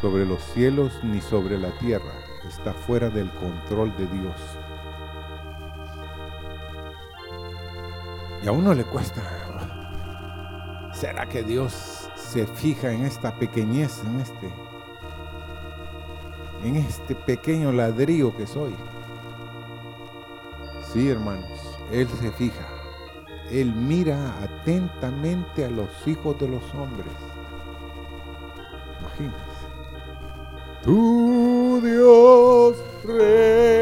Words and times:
sobre 0.00 0.24
los 0.24 0.42
cielos 0.42 0.98
ni 1.02 1.20
sobre 1.20 1.58
la 1.58 1.70
tierra. 1.78 2.12
Está 2.48 2.72
fuera 2.72 3.10
del 3.10 3.30
control 3.32 3.94
de 3.96 4.06
Dios. 4.06 4.36
Y 8.42 8.48
a 8.48 8.52
uno 8.52 8.72
le 8.72 8.84
cuesta. 8.84 9.22
¿Será 10.92 11.26
que 11.26 11.42
Dios 11.42 12.10
se 12.16 12.46
fija 12.46 12.92
en 12.92 13.04
esta 13.04 13.34
pequeñez, 13.38 14.02
en 14.04 14.20
este, 14.20 14.50
en 16.64 16.76
este 16.76 17.14
pequeño 17.14 17.72
ladrillo 17.72 18.36
que 18.36 18.46
soy? 18.46 18.74
Sí, 20.92 21.08
hermanos, 21.08 21.78
Él 21.92 22.08
se 22.08 22.32
fija. 22.32 22.66
Él 23.50 23.72
mira 23.74 24.42
atentamente 24.42 25.64
a 25.64 25.70
los 25.70 25.88
hijos 26.06 26.38
de 26.38 26.48
los 26.48 26.62
hombres. 26.74 27.12
Imagínense. 29.00 29.49
Tu 30.82 31.80
Dios 31.84 32.76
Señor, 33.02 33.79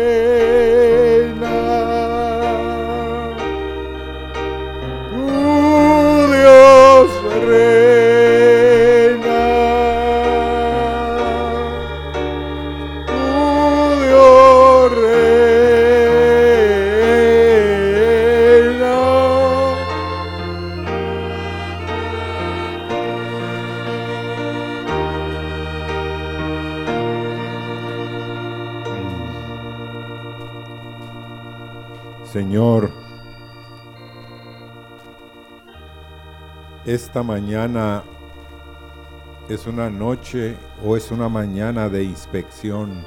esta 37.19 37.27
mañana 37.27 38.05
es 39.49 39.67
una 39.67 39.91
noche 39.91 40.57
o 40.85 40.97
es 40.97 41.11
una 41.11 41.29
mañana 41.29 41.89
de 41.89 42.05
inspección. 42.05 43.05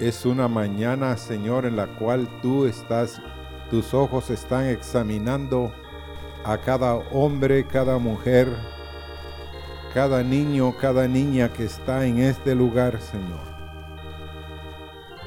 Es 0.00 0.26
una 0.26 0.48
mañana, 0.48 1.16
Señor, 1.16 1.66
en 1.66 1.76
la 1.76 1.86
cual 1.86 2.28
tú 2.42 2.66
estás, 2.66 3.22
tus 3.70 3.94
ojos 3.94 4.30
están 4.30 4.64
examinando 4.64 5.72
a 6.44 6.58
cada 6.58 6.94
hombre, 6.96 7.64
cada 7.64 7.96
mujer, 7.98 8.48
cada 9.94 10.24
niño, 10.24 10.74
cada 10.80 11.06
niña 11.06 11.52
que 11.52 11.62
está 11.62 12.06
en 12.06 12.18
este 12.18 12.56
lugar, 12.56 13.00
Señor 13.00 13.54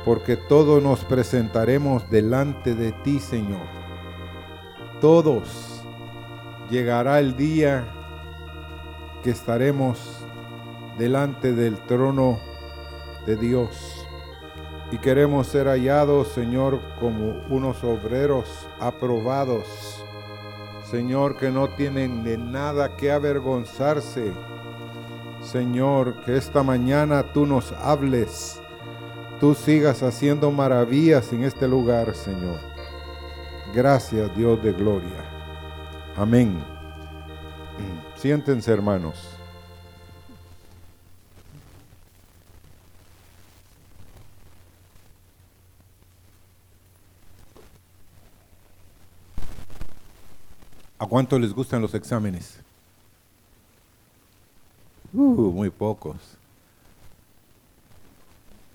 porque 0.06 0.38
todos 0.38 0.82
nos 0.82 1.04
presentaremos 1.06 2.10
delante 2.10 2.74
de 2.74 2.94
ti, 3.04 3.20
Señor. 3.20 3.68
Todos 5.02 5.79
llegará 6.70 7.20
el 7.20 7.36
día 7.36 7.86
que 9.24 9.32
estaremos 9.32 10.26
delante 10.98 11.54
del 11.54 11.78
trono 11.86 12.40
de 13.26 13.36
Dios. 13.36 14.08
Y 14.92 14.98
queremos 14.98 15.48
ser 15.48 15.68
hallados, 15.68 16.30
Señor, 16.30 16.80
como 17.00 17.42
unos 17.50 17.84
obreros 17.84 18.68
aprobados. 18.80 20.04
Señor, 20.84 21.38
que 21.38 21.52
no 21.52 21.70
tienen 21.70 22.24
de 22.24 22.38
nada 22.38 22.96
que 22.96 23.12
avergonzarse. 23.12 24.34
Señor, 25.42 26.22
que 26.26 26.38
esta 26.38 26.64
mañana 26.64 27.24
tú 27.24 27.46
nos 27.46 27.72
hables 27.74 28.60
tú 29.40 29.56
sigas 29.56 30.04
haciendo 30.04 30.52
maravillas 30.52 31.32
en 31.32 31.44
este 31.44 31.68
lugar, 31.68 32.14
Señor. 32.14 32.60
Gracias, 33.74 34.36
Dios 34.36 34.62
de 34.62 34.74
gloria. 34.74 35.39
Amén. 36.20 36.62
Siéntense, 38.18 38.70
hermanos. 38.74 39.16
¿A 50.98 51.06
cuánto 51.08 51.40
les 51.40 51.54
gustan 51.54 51.82
los 51.82 51.94
exámenes? 51.94 52.60
Uh, 55.14 55.54
muy 55.54 55.70
pocos. 55.70 56.18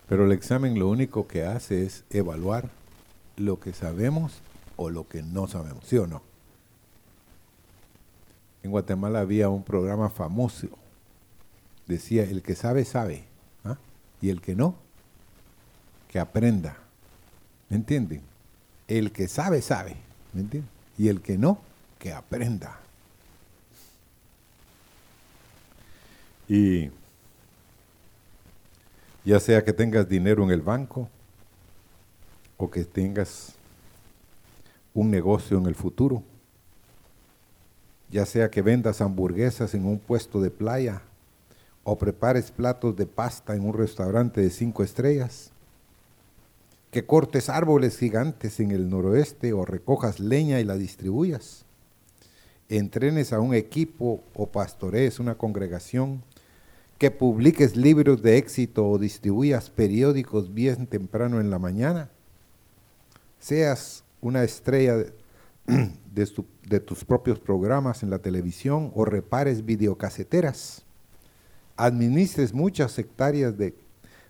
Pero 0.08 0.24
el 0.24 0.32
examen 0.32 0.78
lo 0.78 0.88
único 0.88 1.28
que 1.28 1.44
hace 1.44 1.84
es 1.84 2.04
evaluar 2.08 2.70
lo 3.36 3.60
que 3.60 3.74
sabemos 3.74 4.40
o 4.76 4.88
lo 4.88 5.06
que 5.06 5.22
no 5.22 5.46
sabemos, 5.46 5.84
¿sí 5.84 5.98
o 5.98 6.06
no? 6.06 6.33
En 8.64 8.70
Guatemala 8.70 9.20
había 9.20 9.50
un 9.50 9.62
programa 9.62 10.08
famoso. 10.08 10.68
Decía, 11.86 12.24
el 12.24 12.42
que 12.42 12.56
sabe, 12.56 12.86
sabe. 12.86 13.24
¿ah? 13.62 13.76
Y 14.22 14.30
el 14.30 14.40
que 14.40 14.56
no, 14.56 14.74
que 16.08 16.18
aprenda. 16.18 16.78
¿Me 17.68 17.76
entienden? 17.76 18.22
El 18.88 19.12
que 19.12 19.28
sabe, 19.28 19.60
sabe. 19.60 19.96
¿Me 20.32 20.40
entienden? 20.40 20.70
Y 20.96 21.08
el 21.08 21.20
que 21.20 21.36
no, 21.36 21.58
que 21.98 22.14
aprenda. 22.14 22.80
Y 26.48 26.90
ya 29.26 29.40
sea 29.40 29.62
que 29.62 29.74
tengas 29.74 30.08
dinero 30.08 30.42
en 30.42 30.50
el 30.50 30.62
banco 30.62 31.10
o 32.56 32.70
que 32.70 32.86
tengas 32.86 33.56
un 34.94 35.10
negocio 35.10 35.58
en 35.58 35.66
el 35.66 35.74
futuro, 35.74 36.22
ya 38.14 38.26
sea 38.26 38.48
que 38.48 38.62
vendas 38.62 39.00
hamburguesas 39.00 39.74
en 39.74 39.84
un 39.84 39.98
puesto 39.98 40.40
de 40.40 40.48
playa 40.48 41.02
o 41.82 41.98
prepares 41.98 42.52
platos 42.52 42.94
de 42.94 43.06
pasta 43.06 43.56
en 43.56 43.66
un 43.66 43.74
restaurante 43.74 44.40
de 44.40 44.50
cinco 44.50 44.84
estrellas, 44.84 45.50
que 46.92 47.04
cortes 47.04 47.48
árboles 47.48 47.98
gigantes 47.98 48.60
en 48.60 48.70
el 48.70 48.88
noroeste 48.88 49.52
o 49.52 49.64
recojas 49.64 50.20
leña 50.20 50.60
y 50.60 50.64
la 50.64 50.76
distribuyas, 50.76 51.64
entrenes 52.68 53.32
a 53.32 53.40
un 53.40 53.52
equipo 53.52 54.22
o 54.32 54.46
pastorees 54.46 55.18
una 55.18 55.34
congregación 55.34 56.22
que 56.98 57.10
publiques 57.10 57.74
libros 57.74 58.22
de 58.22 58.36
éxito 58.38 58.88
o 58.88 58.96
distribuyas 58.96 59.70
periódicos 59.70 60.54
bien 60.54 60.86
temprano 60.86 61.40
en 61.40 61.50
la 61.50 61.58
mañana, 61.58 62.10
seas 63.40 64.04
una 64.20 64.44
estrella 64.44 65.04
de, 66.14 66.80
tus 66.80 67.04
propios 67.04 67.40
programas 67.40 68.02
en 68.02 68.10
la 68.10 68.20
televisión 68.20 68.92
o 68.94 69.04
repares 69.04 69.64
videocaseteras, 69.64 70.84
administres 71.76 72.54
muchas 72.54 72.96
hectáreas 72.98 73.58
de, 73.58 73.74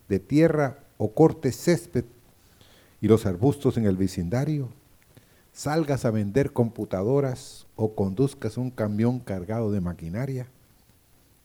de 0.09 0.19
tierra 0.19 0.79
o 0.97 1.13
cortes 1.13 1.57
césped 1.57 2.05
y 3.01 3.09
los 3.09 3.27
arbustos 3.27 3.77
en 3.77 3.85
el 3.85 3.97
vecindario, 3.97 4.71
salgas 5.53 6.07
a 6.07 6.11
vender 6.11 6.53
computadoras 6.53 7.67
o 7.77 7.95
conduzcas 7.95 8.57
un 8.57 8.71
camión 8.71 9.21
cargado 9.21 9.71
de 9.71 9.83
maquinaria, 9.83 10.47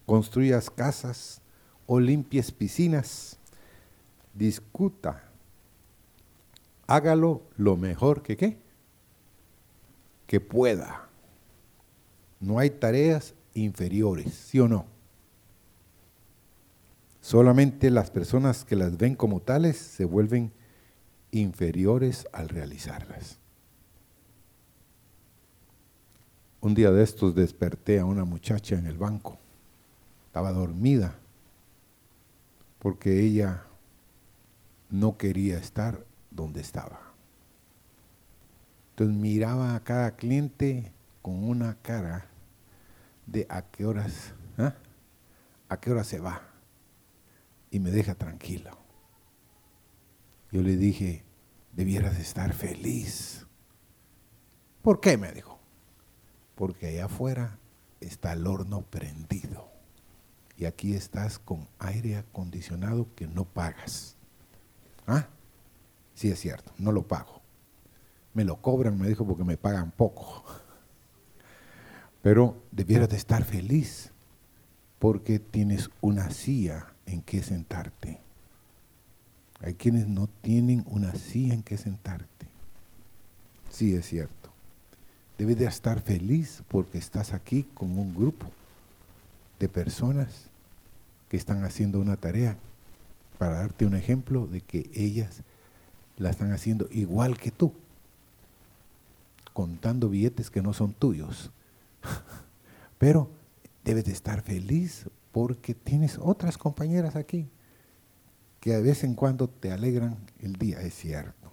construyas 0.06 0.70
casas 0.70 1.42
o 1.86 2.00
limpies 2.00 2.52
piscinas, 2.52 3.38
discuta, 4.34 5.24
hágalo 6.88 7.42
lo 7.58 7.76
mejor 7.76 8.24
que 8.24 8.38
qué, 8.38 8.69
que 10.30 10.40
pueda. 10.40 11.10
No 12.40 12.60
hay 12.60 12.70
tareas 12.70 13.34
inferiores, 13.56 14.32
¿sí 14.32 14.60
o 14.60 14.68
no? 14.68 14.86
Solamente 17.20 17.90
las 17.90 18.12
personas 18.12 18.64
que 18.64 18.76
las 18.76 18.96
ven 18.96 19.16
como 19.16 19.42
tales 19.42 19.78
se 19.78 20.06
vuelven 20.06 20.52
inferiores 21.32 22.28
al 22.32 22.48
realizarlas. 22.48 23.40
Un 26.62 26.76
día 26.76 26.92
de 26.92 27.02
estos 27.02 27.34
desperté 27.34 28.00
a 28.00 28.06
una 28.06 28.24
muchacha 28.24 28.76
en 28.76 28.86
el 28.86 29.00
banco 29.00 29.40
estaba 30.28 30.52
dormida 30.52 31.16
porque 32.78 33.20
ella 33.20 33.64
no 34.92 35.18
quería 35.18 35.58
estar 35.58 36.06
donde 36.30 36.62
estaba. 36.62 37.09
Entonces 39.00 39.18
miraba 39.18 39.76
a 39.76 39.80
cada 39.86 40.18
cliente 40.18 40.92
con 41.22 41.46
una 41.46 41.76
cara 41.76 42.26
de 43.28 43.48
a 43.48 43.62
qué 43.62 43.86
horas, 43.86 44.34
¿ah? 44.58 44.76
a 45.70 45.80
qué 45.80 45.92
hora 45.92 46.04
se 46.04 46.20
va 46.20 46.42
y 47.72 47.80
me 47.80 47.92
deja 47.92 48.14
tranquilo. 48.16 48.78
Yo 50.52 50.62
le 50.62 50.76
dije, 50.76 51.24
debieras 51.72 52.20
estar 52.20 52.52
feliz. 52.52 53.48
¿Por 54.82 55.00
qué? 55.00 55.16
me 55.16 55.32
dijo. 55.32 55.58
Porque 56.56 56.88
allá 56.88 57.06
afuera 57.06 57.58
está 58.02 58.34
el 58.34 58.46
horno 58.46 58.82
prendido 58.82 59.72
y 60.58 60.66
aquí 60.66 60.94
estás 60.94 61.40
con 61.40 61.70
aire 61.80 62.18
acondicionado 62.18 63.08
que 63.16 63.28
no 63.28 63.46
pagas. 63.46 64.18
¿Ah? 65.08 65.30
Sí 66.16 66.30
es 66.30 66.40
cierto, 66.42 66.74
no 66.78 66.92
lo 66.92 67.08
pago. 67.08 67.39
Me 68.34 68.44
lo 68.44 68.62
cobran, 68.62 68.98
me 68.98 69.08
dijo, 69.08 69.26
porque 69.26 69.44
me 69.44 69.58
pagan 69.58 69.92
poco. 69.92 70.44
Pero 72.22 72.62
debieras 72.72 73.10
de 73.10 73.18
estar 73.18 73.44
feliz 73.44 74.12
porque 75.00 75.40
tienes 75.40 75.90
una 76.02 76.30
silla 76.30 76.88
en 77.06 77.22
que 77.22 77.42
sentarte. 77.42 78.20
Hay 79.62 79.74
quienes 79.74 80.08
no 80.08 80.28
tienen 80.42 80.84
una 80.88 81.14
silla 81.16 81.54
en 81.54 81.64
que 81.64 81.78
sentarte. 81.78 82.48
Sí 83.70 83.96
es 83.96 84.06
cierto. 84.06 84.50
Debes 85.38 85.58
de 85.58 85.66
estar 85.66 86.02
feliz 86.02 86.64
porque 86.68 86.98
estás 86.98 87.34
aquí 87.34 87.64
con 87.74 87.98
un 87.98 88.14
grupo 88.14 88.48
de 89.60 89.70
personas 89.70 90.50
que 91.30 91.38
están 91.38 91.64
haciendo 91.64 92.00
una 92.00 92.18
tarea 92.18 92.58
para 93.38 93.56
darte 93.56 93.86
un 93.86 93.96
ejemplo 93.96 94.48
de 94.48 94.62
que 94.62 94.90
ellas 94.94 95.44
la 96.18 96.30
están 96.30 96.52
haciendo 96.52 96.88
igual 96.92 97.38
que 97.38 97.52
tú, 97.52 97.74
contando 99.60 100.08
billetes 100.08 100.50
que 100.50 100.62
no 100.62 100.72
son 100.72 100.94
tuyos. 100.94 101.52
Pero 102.98 103.30
debes 103.84 104.06
de 104.06 104.14
estar 104.14 104.42
feliz 104.42 105.10
porque 105.34 105.74
tienes 105.74 106.18
otras 106.18 106.58
compañeras 106.58 107.18
aquí 107.18 107.50
que 108.62 108.72
de 108.72 108.82
vez 108.82 109.04
en 109.04 109.16
cuando 109.16 109.50
te 109.50 109.74
alegran 109.74 110.16
el 110.40 110.56
día, 110.56 110.80
es 110.80 110.94
cierto. 110.94 111.52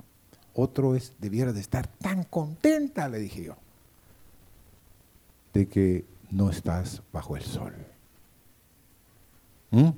Otro 0.55 0.94
es, 0.94 1.14
debiera 1.19 1.53
de 1.53 1.58
estar 1.58 1.88
tan 1.88 2.23
contenta, 2.23 3.08
le 3.08 3.19
dije 3.19 3.43
yo, 3.43 3.56
de 5.53 5.67
que 5.67 6.05
no 6.31 6.50
estás 6.50 7.03
bajo 7.12 7.37
el 7.37 7.43
sol. 7.43 7.75
¿Mm? 9.73 9.91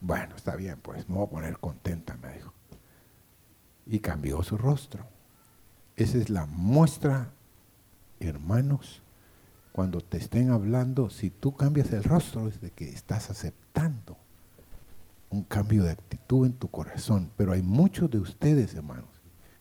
Bueno, 0.00 0.36
está 0.36 0.54
bien, 0.54 0.78
pues 0.80 1.08
me 1.08 1.16
voy 1.16 1.24
a 1.24 1.30
poner 1.30 1.58
contenta, 1.58 2.16
me 2.18 2.34
dijo. 2.34 2.52
Y 3.84 3.98
cambió 3.98 4.44
su 4.44 4.56
rostro. 4.56 5.15
Esa 5.96 6.18
es 6.18 6.28
la 6.28 6.46
muestra, 6.46 7.30
hermanos, 8.20 9.02
cuando 9.72 10.00
te 10.00 10.18
estén 10.18 10.50
hablando, 10.50 11.10
si 11.10 11.30
tú 11.30 11.54
cambias 11.54 11.92
el 11.92 12.04
rostro 12.04 12.48
es 12.48 12.60
de 12.60 12.70
que 12.70 12.88
estás 12.88 13.30
aceptando 13.30 14.16
un 15.30 15.42
cambio 15.42 15.84
de 15.84 15.90
actitud 15.90 16.46
en 16.46 16.52
tu 16.52 16.68
corazón. 16.68 17.30
Pero 17.36 17.52
hay 17.52 17.62
muchos 17.62 18.10
de 18.10 18.18
ustedes, 18.18 18.74
hermanos, 18.74 19.08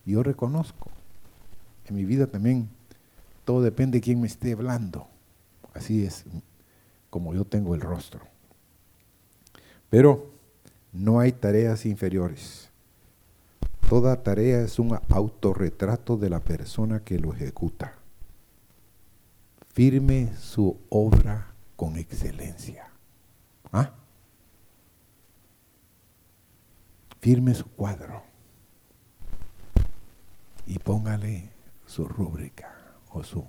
yo 0.05 0.23
reconozco, 0.23 0.91
en 1.85 1.95
mi 1.95 2.05
vida 2.05 2.27
también, 2.27 2.69
todo 3.43 3.61
depende 3.61 3.97
de 3.97 4.01
quién 4.01 4.19
me 4.21 4.27
esté 4.27 4.53
hablando. 4.53 5.07
Así 5.73 6.05
es 6.05 6.25
como 7.09 7.33
yo 7.33 7.45
tengo 7.45 7.75
el 7.75 7.81
rostro. 7.81 8.21
Pero 9.89 10.31
no 10.91 11.19
hay 11.19 11.31
tareas 11.31 11.85
inferiores. 11.85 12.69
Toda 13.89 14.23
tarea 14.23 14.61
es 14.61 14.79
un 14.79 14.97
autorretrato 15.09 16.17
de 16.17 16.31
la 16.31 16.39
persona 16.39 17.01
que 17.01 17.19
lo 17.19 17.33
ejecuta. 17.33 17.93
Firme 19.73 20.35
su 20.37 20.75
obra 20.89 21.53
con 21.75 21.95
excelencia. 21.95 22.87
¿Ah? 23.71 23.91
Firme 27.21 27.53
su 27.53 27.65
cuadro 27.65 28.23
y 30.65 30.79
póngale 30.79 31.51
su 31.85 32.07
rúbrica 32.07 32.75
o 33.11 33.23
su 33.23 33.45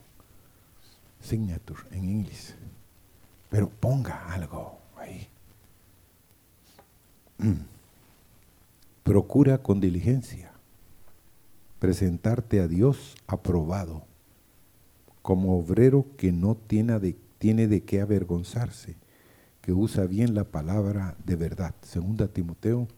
signature 1.21 1.81
en 1.93 2.11
inglés. 2.11 2.55
Pero 3.49 3.71
ponga 3.71 4.33
algo 4.35 4.79
ahí. 4.99 5.29
Mm. 7.39 7.76
Procura 9.07 9.59
con 9.59 9.79
diligencia 9.79 10.51
presentarte 11.79 12.59
a 12.59 12.67
Dios 12.67 13.15
aprobado, 13.29 14.03
como 15.23 15.57
obrero 15.57 16.07
que 16.17 16.33
no 16.33 16.57
tiene 16.57 16.99
de, 16.99 17.17
tiene 17.39 17.69
de 17.69 17.85
qué 17.85 18.01
avergonzarse, 18.01 18.97
que 19.61 19.73
usa 19.73 20.07
bien 20.07 20.35
la 20.35 20.43
palabra 20.43 21.17
de 21.25 21.37
verdad. 21.37 21.73
Segunda 21.83 22.27
Timoteo, 22.27 22.89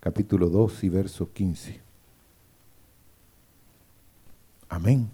capítulo 0.00 0.48
2 0.48 0.82
y 0.82 0.88
verso 0.88 1.32
15. 1.32 1.80
Amén. 4.68 5.08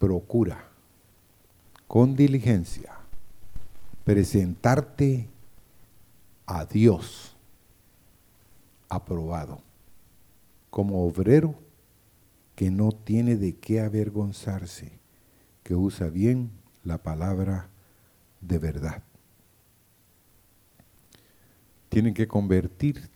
Procura 0.00 0.64
con 1.86 2.16
diligencia 2.16 2.96
presentarte 4.04 5.28
a 6.46 6.64
Dios 6.64 7.29
aprobado, 8.90 9.62
como 10.68 11.06
obrero 11.06 11.54
que 12.54 12.70
no 12.70 12.92
tiene 12.92 13.36
de 13.36 13.56
qué 13.56 13.80
avergonzarse, 13.80 14.92
que 15.62 15.74
usa 15.74 16.08
bien 16.08 16.50
la 16.84 16.98
palabra 16.98 17.70
de 18.42 18.58
verdad. 18.58 19.02
Tienen 21.88 22.12
que 22.12 22.28
convertir 22.28 23.08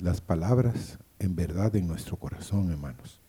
las 0.00 0.20
palabras 0.20 0.98
en 1.18 1.36
verdad 1.36 1.76
en 1.76 1.86
nuestro 1.86 2.16
corazón, 2.16 2.70
hermanos. 2.70 3.20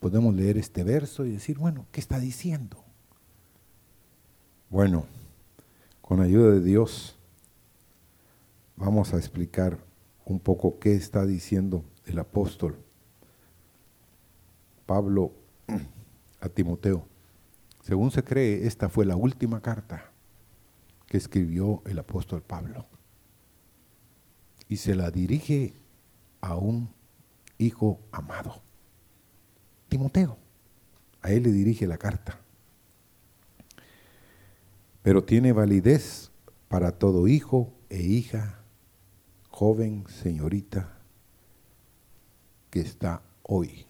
Podemos 0.00 0.34
leer 0.34 0.58
este 0.58 0.82
verso 0.82 1.24
y 1.24 1.30
decir, 1.30 1.58
bueno, 1.58 1.86
¿qué 1.92 2.00
está 2.00 2.18
diciendo? 2.18 2.82
Bueno, 4.68 5.06
con 6.00 6.20
ayuda 6.20 6.52
de 6.52 6.60
Dios, 6.60 7.16
vamos 8.76 9.14
a 9.14 9.18
explicar 9.18 9.78
un 10.30 10.40
poco 10.40 10.78
qué 10.78 10.94
está 10.94 11.26
diciendo 11.26 11.84
el 12.06 12.18
apóstol 12.18 12.78
Pablo 14.86 15.32
a 16.40 16.48
Timoteo. 16.48 17.06
Según 17.82 18.10
se 18.10 18.22
cree, 18.22 18.66
esta 18.66 18.88
fue 18.88 19.04
la 19.04 19.16
última 19.16 19.60
carta 19.60 20.12
que 21.06 21.16
escribió 21.16 21.82
el 21.86 21.98
apóstol 21.98 22.42
Pablo. 22.42 22.86
Y 24.68 24.76
se 24.76 24.94
la 24.94 25.10
dirige 25.10 25.74
a 26.40 26.56
un 26.56 26.88
hijo 27.58 28.00
amado, 28.12 28.62
Timoteo. 29.88 30.38
A 31.22 31.32
él 31.32 31.42
le 31.42 31.52
dirige 31.52 31.86
la 31.86 31.98
carta. 31.98 32.40
Pero 35.02 35.24
tiene 35.24 35.52
validez 35.52 36.30
para 36.68 36.92
todo 36.92 37.26
hijo 37.26 37.72
e 37.88 38.00
hija 38.00 38.59
joven 39.60 40.06
señorita 40.08 40.88
que 42.70 42.80
está 42.80 43.22
hoy 43.42 43.84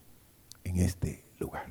en 0.65 0.81
este 0.81 1.23
lugar. 1.39 1.71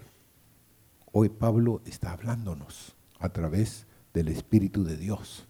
Hoy 1.12 1.28
Pablo 1.28 1.82
está 1.86 2.14
hablándonos 2.14 2.96
a 3.20 3.28
través 3.28 3.88
del 4.14 4.30
Espíritu 4.30 4.86
de 4.86 4.96
Dios. 4.96 5.46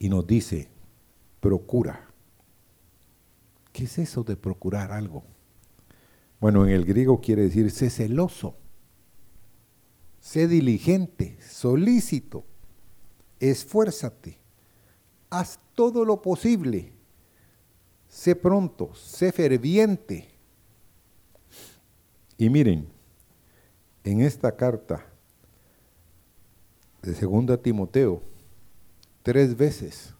Y 0.00 0.08
nos 0.08 0.26
dice, 0.26 0.68
procura. 1.38 2.10
¿Qué 3.72 3.84
es 3.84 3.98
eso 3.98 4.24
de 4.24 4.34
procurar 4.34 4.90
algo? 4.90 5.22
Bueno, 6.40 6.66
en 6.66 6.72
el 6.72 6.84
griego 6.84 7.20
quiere 7.20 7.42
decir 7.42 7.70
sé 7.70 7.90
celoso, 7.90 8.56
sé 10.18 10.48
diligente, 10.48 11.38
solícito, 11.40 12.44
esfuérzate, 13.38 14.40
haz 15.30 15.58
todo 15.74 16.04
lo 16.04 16.22
posible. 16.22 16.92
Sé 18.08 18.36
pronto, 18.36 18.94
sé 18.94 19.32
ferviente. 19.32 20.28
Y 22.38 22.48
miren, 22.50 22.88
en 24.04 24.20
esta 24.20 24.54
carta 24.54 25.04
de 27.02 27.12
2 27.12 27.62
Timoteo, 27.62 28.22
tres 29.22 29.56
veces 29.56 30.14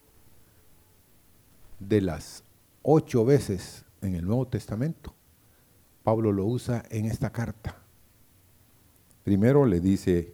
de 1.79 2.01
las 2.01 2.43
ocho 2.83 3.25
veces 3.25 3.85
en 4.01 4.15
el 4.15 4.25
Nuevo 4.25 4.47
Testamento, 4.47 5.15
Pablo 6.03 6.33
lo 6.33 6.47
usa 6.47 6.85
en 6.91 7.07
esta 7.07 7.31
carta. 7.31 7.77
Primero 9.25 9.67
le 9.67 9.81
dice, 9.81 10.33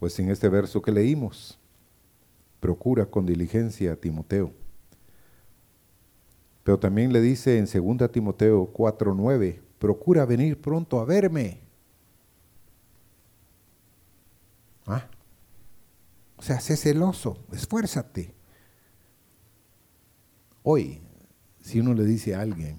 pues 0.00 0.18
en 0.18 0.30
este 0.30 0.48
verso 0.48 0.80
que 0.80 0.90
leímos, 0.90 1.58
procura 2.62 3.06
con 3.06 3.26
diligencia 3.26 3.92
a 3.92 3.96
Timoteo. 3.96 4.54
Pero 6.62 6.78
también 6.78 7.12
le 7.12 7.20
dice 7.20 7.58
en 7.58 7.66
2 7.66 8.12
Timoteo 8.12 8.72
4:9, 8.72 9.60
procura 9.80 10.24
venir 10.24 10.60
pronto 10.60 11.00
a 11.00 11.04
verme. 11.04 11.58
¿Ah? 14.86 15.08
O 16.36 16.42
sea, 16.42 16.60
sé 16.60 16.76
celoso, 16.76 17.36
esfuérzate. 17.50 18.32
Hoy, 20.62 21.02
si 21.60 21.80
uno 21.80 21.94
le 21.94 22.04
dice 22.04 22.36
a 22.36 22.42
alguien, 22.42 22.78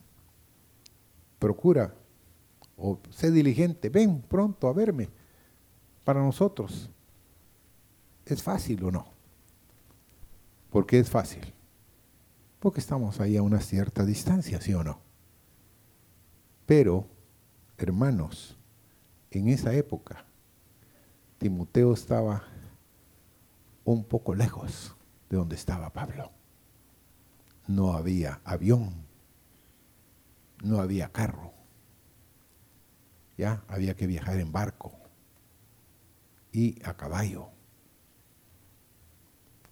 procura 1.40 1.94
o 2.78 3.00
sé 3.10 3.32
diligente, 3.32 3.90
ven 3.90 4.22
pronto 4.22 4.70
a 4.70 4.74
verme, 4.74 5.10
para 6.06 6.22
nosotros 6.22 6.90
¿Es 8.26 8.42
fácil 8.42 8.84
o 8.86 8.92
no? 8.92 9.13
¿Por 10.74 10.88
qué 10.88 10.98
es 10.98 11.08
fácil? 11.08 11.54
Porque 12.60 12.80
estamos 12.80 13.20
ahí 13.20 13.38
a 13.38 13.44
una 13.44 13.62
cierta 13.62 14.06
distancia, 14.06 14.60
¿sí 14.60 14.74
o 14.74 14.84
no? 14.84 15.02
Pero, 16.66 17.08
hermanos, 17.78 18.58
en 19.30 19.50
esa 19.50 19.72
época, 19.76 20.26
Timoteo 21.38 21.94
estaba 21.94 22.46
un 23.86 24.04
poco 24.04 24.34
lejos 24.34 24.96
de 25.30 25.38
donde 25.38 25.56
estaba 25.56 25.94
Pablo. 25.94 26.32
No 27.68 27.94
había 27.94 28.42
avión, 28.44 28.96
no 30.64 30.80
había 30.80 31.10
carro, 31.10 31.54
ya 33.38 33.64
había 33.68 33.96
que 33.96 34.08
viajar 34.08 34.40
en 34.40 34.52
barco 34.52 34.92
y 36.52 36.84
a 36.84 36.98
caballo. 36.98 37.50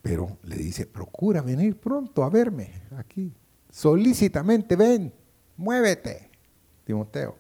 Pero 0.01 0.38
le 0.43 0.55
dice, 0.55 0.86
procura 0.86 1.41
venir 1.41 1.79
pronto 1.79 2.24
a 2.24 2.29
verme 2.29 2.84
aquí. 2.98 3.34
Solícitamente 3.70 4.75
ven, 4.75 5.13
muévete, 5.58 6.29
Timoteo. 6.84 7.36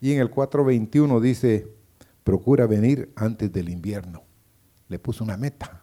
Y 0.00 0.12
en 0.12 0.20
el 0.20 0.30
4.21 0.30 1.20
dice, 1.20 1.66
procura 2.22 2.66
venir 2.66 3.12
antes 3.16 3.50
del 3.52 3.70
invierno. 3.70 4.22
Le 4.88 4.98
puso 4.98 5.24
una 5.24 5.36
meta. 5.36 5.82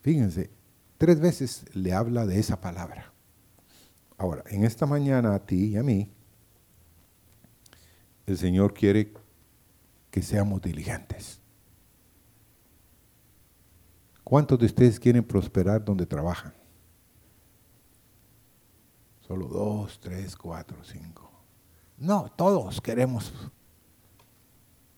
Fíjense, 0.00 0.50
tres 0.96 1.20
veces 1.20 1.64
le 1.74 1.92
habla 1.92 2.24
de 2.26 2.38
esa 2.38 2.60
palabra. 2.60 3.12
Ahora, 4.16 4.44
en 4.46 4.64
esta 4.64 4.86
mañana 4.86 5.34
a 5.34 5.44
ti 5.44 5.66
y 5.66 5.76
a 5.76 5.82
mí, 5.82 6.10
el 8.26 8.38
Señor 8.38 8.72
quiere 8.72 9.12
que 10.10 10.22
seamos 10.22 10.62
diligentes. 10.62 11.39
¿Cuántos 14.30 14.60
de 14.60 14.66
ustedes 14.66 15.00
quieren 15.00 15.24
prosperar 15.24 15.84
donde 15.84 16.06
trabajan? 16.06 16.54
Solo 19.22 19.48
dos, 19.48 19.98
tres, 19.98 20.36
cuatro, 20.36 20.76
cinco. 20.84 21.28
No, 21.98 22.30
todos 22.36 22.80
queremos 22.80 23.32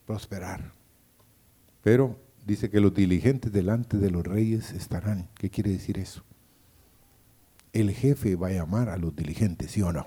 prosperar. 0.05 0.71
Pero 1.81 2.15
dice 2.45 2.69
que 2.69 2.79
los 2.79 2.93
diligentes 2.93 3.51
delante 3.51 3.97
de 3.97 4.11
los 4.11 4.23
reyes 4.23 4.71
estarán. 4.71 5.27
¿Qué 5.33 5.49
quiere 5.49 5.71
decir 5.71 5.97
eso? 5.97 6.23
El 7.71 7.89
jefe 7.89 8.35
va 8.35 8.49
a 8.49 8.51
llamar 8.51 8.87
a 8.89 8.97
los 8.97 9.15
diligentes, 9.15 9.71
¿sí 9.71 9.81
o 9.81 9.91
no? 9.91 10.05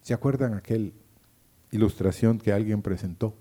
¿Se 0.00 0.14
acuerdan 0.14 0.54
aquel 0.54 0.94
ilustración 1.72 2.38
que 2.38 2.52
alguien 2.52 2.82
presentó. 2.82 3.34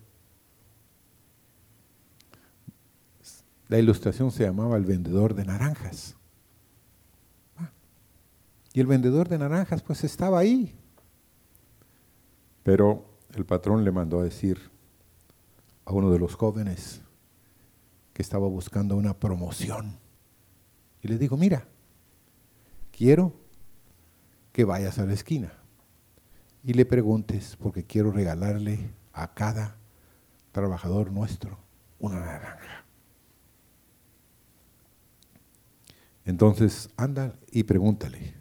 La 3.67 3.79
ilustración 3.79 4.31
se 4.31 4.43
llamaba 4.43 4.77
El 4.77 4.85
vendedor 4.85 5.33
de 5.33 5.45
naranjas. 5.45 6.15
Ah, 7.57 7.71
y 8.73 8.79
el 8.79 8.87
vendedor 8.87 9.27
de 9.27 9.37
naranjas 9.37 9.81
pues 9.81 10.03
estaba 10.03 10.39
ahí. 10.39 10.75
Pero 12.63 13.05
el 13.33 13.45
patrón 13.45 13.83
le 13.83 13.91
mandó 13.91 14.19
a 14.19 14.23
decir 14.23 14.59
a 15.85 15.93
uno 15.93 16.11
de 16.11 16.19
los 16.19 16.35
jóvenes 16.35 17.01
que 18.13 18.21
estaba 18.21 18.47
buscando 18.47 18.95
una 18.95 19.13
promoción. 19.13 19.99
Y 21.01 21.07
le 21.07 21.17
dijo, 21.17 21.37
mira, 21.37 21.67
quiero 22.91 23.33
que 24.51 24.63
vayas 24.63 24.99
a 24.99 25.05
la 25.05 25.13
esquina 25.13 25.51
y 26.63 26.73
le 26.73 26.85
preguntes, 26.85 27.57
porque 27.61 27.83
quiero 27.83 28.11
regalarle 28.11 28.89
a 29.13 29.33
cada 29.33 29.75
trabajador 30.51 31.11
nuestro 31.11 31.59
una 31.99 32.19
naranja. 32.19 32.84
Entonces 36.25 36.89
anda 36.97 37.33
y 37.51 37.63
pregúntale 37.63 38.33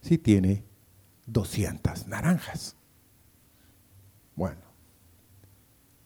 si 0.00 0.18
tiene 0.18 0.64
200 1.26 2.08
naranjas. 2.08 2.76
Bueno, 4.34 4.60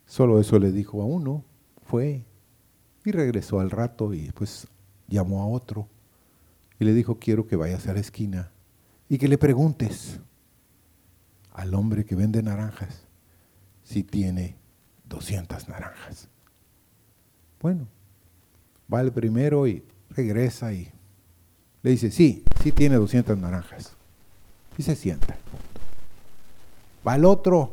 solo 0.07 0.39
eso 0.39 0.59
le 0.59 0.71
dijo 0.71 1.03
a 1.03 1.07
uno, 1.07 1.45
fue 1.83 2.25
y 3.05 3.11
regresó 3.11 3.61
al 3.61 3.71
rato 3.71 4.13
y 4.13 4.27
después 4.27 4.69
llamó 5.09 5.43
a 5.43 5.47
otro 5.47 5.89
y 6.79 6.85
le 6.85 6.93
dijo, 6.93 7.19
quiero 7.19 7.47
que 7.47 7.57
vayas 7.57 7.87
a 7.87 7.95
la 7.95 8.01
esquina 8.01 8.53
y 9.09 9.17
que 9.17 9.29
le 9.29 9.39
preguntes 9.39 10.21
al 11.53 11.75
hombre 11.75 12.05
que 12.05 12.15
vende 12.15 12.43
naranjas 12.43 13.07
si 13.83 14.05
tiene 14.05 14.57
200 15.09 15.69
naranjas. 15.69 16.29
Bueno, 17.61 17.89
va 18.93 19.01
el 19.01 19.11
primero 19.11 19.67
y 19.67 19.83
regresa 20.11 20.73
y 20.73 20.93
le 21.83 21.91
dice, 21.91 22.11
sí, 22.11 22.45
sí 22.63 22.73
tiene 22.73 22.97
200 22.97 23.39
naranjas. 23.39 23.93
Y 24.77 24.83
se 24.83 24.97
sienta. 24.97 25.37
Va 27.07 27.17
el 27.17 27.25
otro 27.25 27.73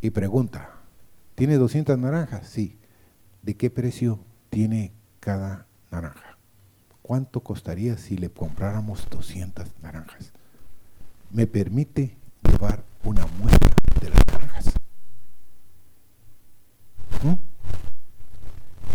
y 0.00 0.10
pregunta, 0.10 0.70
¿tiene 1.34 1.56
200 1.56 1.98
naranjas? 1.98 2.48
Sí. 2.48 2.78
¿De 3.42 3.56
qué 3.56 3.70
precio 3.70 4.18
tiene 4.50 4.92
cada 5.20 5.66
naranja? 5.90 6.38
¿Cuánto 7.02 7.40
costaría 7.40 7.96
si 7.98 8.16
le 8.16 8.30
compráramos 8.30 9.08
200 9.10 9.66
naranjas? 9.82 10.32
¿Me 11.30 11.46
permite 11.46 12.16
llevar 12.48 12.84
una 13.04 13.26
muestra 13.38 13.74
de 14.00 14.10
las 14.10 14.26
naranjas. 14.26 14.74
¿Mm? 17.22 17.34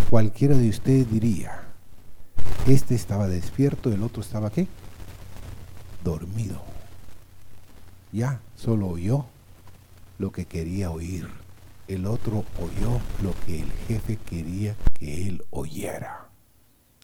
Cualquiera 0.10 0.56
de 0.56 0.70
ustedes 0.70 1.12
diría, 1.12 1.67
este 2.68 2.96
estaba 2.96 3.28
despierto, 3.28 3.92
el 3.92 4.04
otro 4.04 4.22
estaba 4.22 4.50
qué? 4.50 4.68
Dormido. 6.04 6.62
Ya, 8.12 8.42
solo 8.56 8.88
oyó 8.88 9.26
lo 10.20 10.32
que 10.32 10.46
quería 10.46 10.92
oír. 10.92 11.28
El 11.88 12.06
otro 12.06 12.44
oyó 12.60 13.00
lo 13.24 13.34
que 13.46 13.62
el 13.62 13.72
jefe 13.88 14.18
quería 14.18 14.76
que 15.00 15.28
él 15.28 15.44
oyera. 15.50 16.28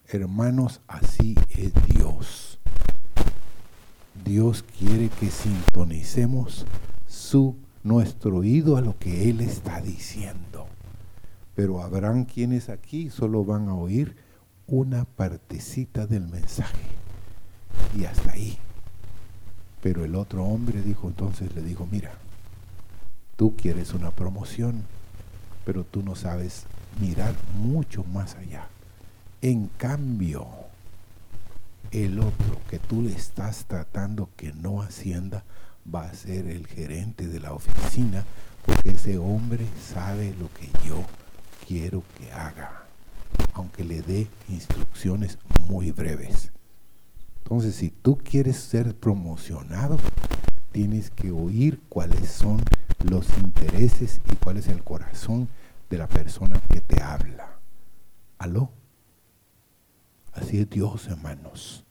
Hermanos, 0.08 0.82
así 0.88 1.36
es 1.50 1.72
Dios. 1.88 2.60
Dios 4.26 4.64
quiere 4.78 5.10
que 5.10 5.30
sintonicemos 5.32 6.66
su, 7.08 7.56
nuestro 7.84 8.38
oído 8.38 8.78
a 8.78 8.82
lo 8.82 8.98
que 9.00 9.30
Él 9.30 9.42
está 9.42 9.82
diciendo. 9.82 10.68
Pero 11.56 11.82
habrán 11.82 12.26
quienes 12.26 12.70
aquí 12.70 13.10
solo 13.10 13.44
van 13.44 13.70
a 13.70 13.76
oír 13.76 14.16
una 14.68 15.06
partecita 15.06 16.08
del 16.08 16.28
mensaje. 16.28 16.88
Y 17.98 18.06
hasta 18.06 18.32
ahí. 18.32 18.58
Pero 19.82 20.06
el 20.06 20.16
otro 20.16 20.44
hombre 20.46 20.82
dijo, 20.82 21.08
entonces 21.08 21.54
le 21.56 21.62
dijo, 21.62 21.88
mira, 21.92 22.12
tú 23.36 23.56
quieres 23.56 23.94
una 23.94 24.12
promoción, 24.12 24.84
pero 25.66 25.84
tú 25.84 26.02
no 26.04 26.16
sabes 26.16 26.64
mirar 27.00 27.34
mucho 27.58 28.04
más 28.06 28.36
allá. 28.36 28.68
En 29.42 29.68
cambio, 29.78 30.48
el 31.92 32.20
otro 32.20 32.60
que 32.70 32.80
tú 32.80 33.02
le 33.02 33.12
estás 33.12 33.66
tratando 33.66 34.30
que 34.38 34.54
no 34.54 34.82
ascienda 34.82 35.44
va 35.94 36.06
a 36.06 36.14
ser 36.14 36.48
el 36.48 36.66
gerente 36.66 37.28
de 37.28 37.40
la 37.40 37.54
oficina 37.54 38.24
porque 38.66 38.92
ese 38.92 39.18
hombre 39.18 39.66
sabe 39.94 40.34
lo 40.40 40.50
que 40.54 40.70
yo 40.88 41.04
quiero 41.68 42.04
que 42.18 42.32
haga, 42.32 42.83
aunque 43.54 43.84
le 43.84 44.02
dé 44.02 44.28
instrucciones 44.50 45.38
muy 45.68 45.92
breves. 45.92 46.52
Entonces, 47.44 47.76
si 47.76 47.90
tú 47.90 48.18
quieres 48.18 48.58
ser 48.58 48.96
promocionado, 48.96 49.98
tienes 50.72 51.10
que 51.12 51.32
oír 51.32 51.82
cuáles 51.90 52.30
son 52.30 52.62
los 53.04 53.28
intereses 53.38 54.22
y 54.32 54.36
cuál 54.38 54.58
es 54.58 54.68
el 54.68 54.84
corazón 54.84 55.48
de 55.90 55.98
la 55.98 56.08
persona 56.08 56.60
que 56.70 56.82
te 56.82 57.02
habla. 57.02 57.60
¿Aló? 58.38 58.72
Así 60.34 60.60
es 60.60 60.70
Dios, 60.70 61.08
hermanos. 61.08 61.86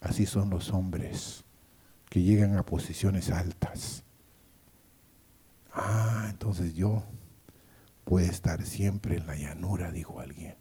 Así 0.00 0.26
son 0.26 0.50
los 0.50 0.70
hombres 0.72 1.44
que 2.08 2.22
llegan 2.22 2.56
a 2.56 2.64
posiciones 2.64 3.30
altas. 3.30 4.04
Ah, 5.72 6.28
entonces 6.30 6.74
yo 6.74 7.02
puedo 8.04 8.26
estar 8.26 8.62
siempre 8.62 9.16
en 9.16 9.26
la 9.26 9.34
llanura, 9.34 9.90
dijo 9.90 10.20
alguien. 10.20 10.54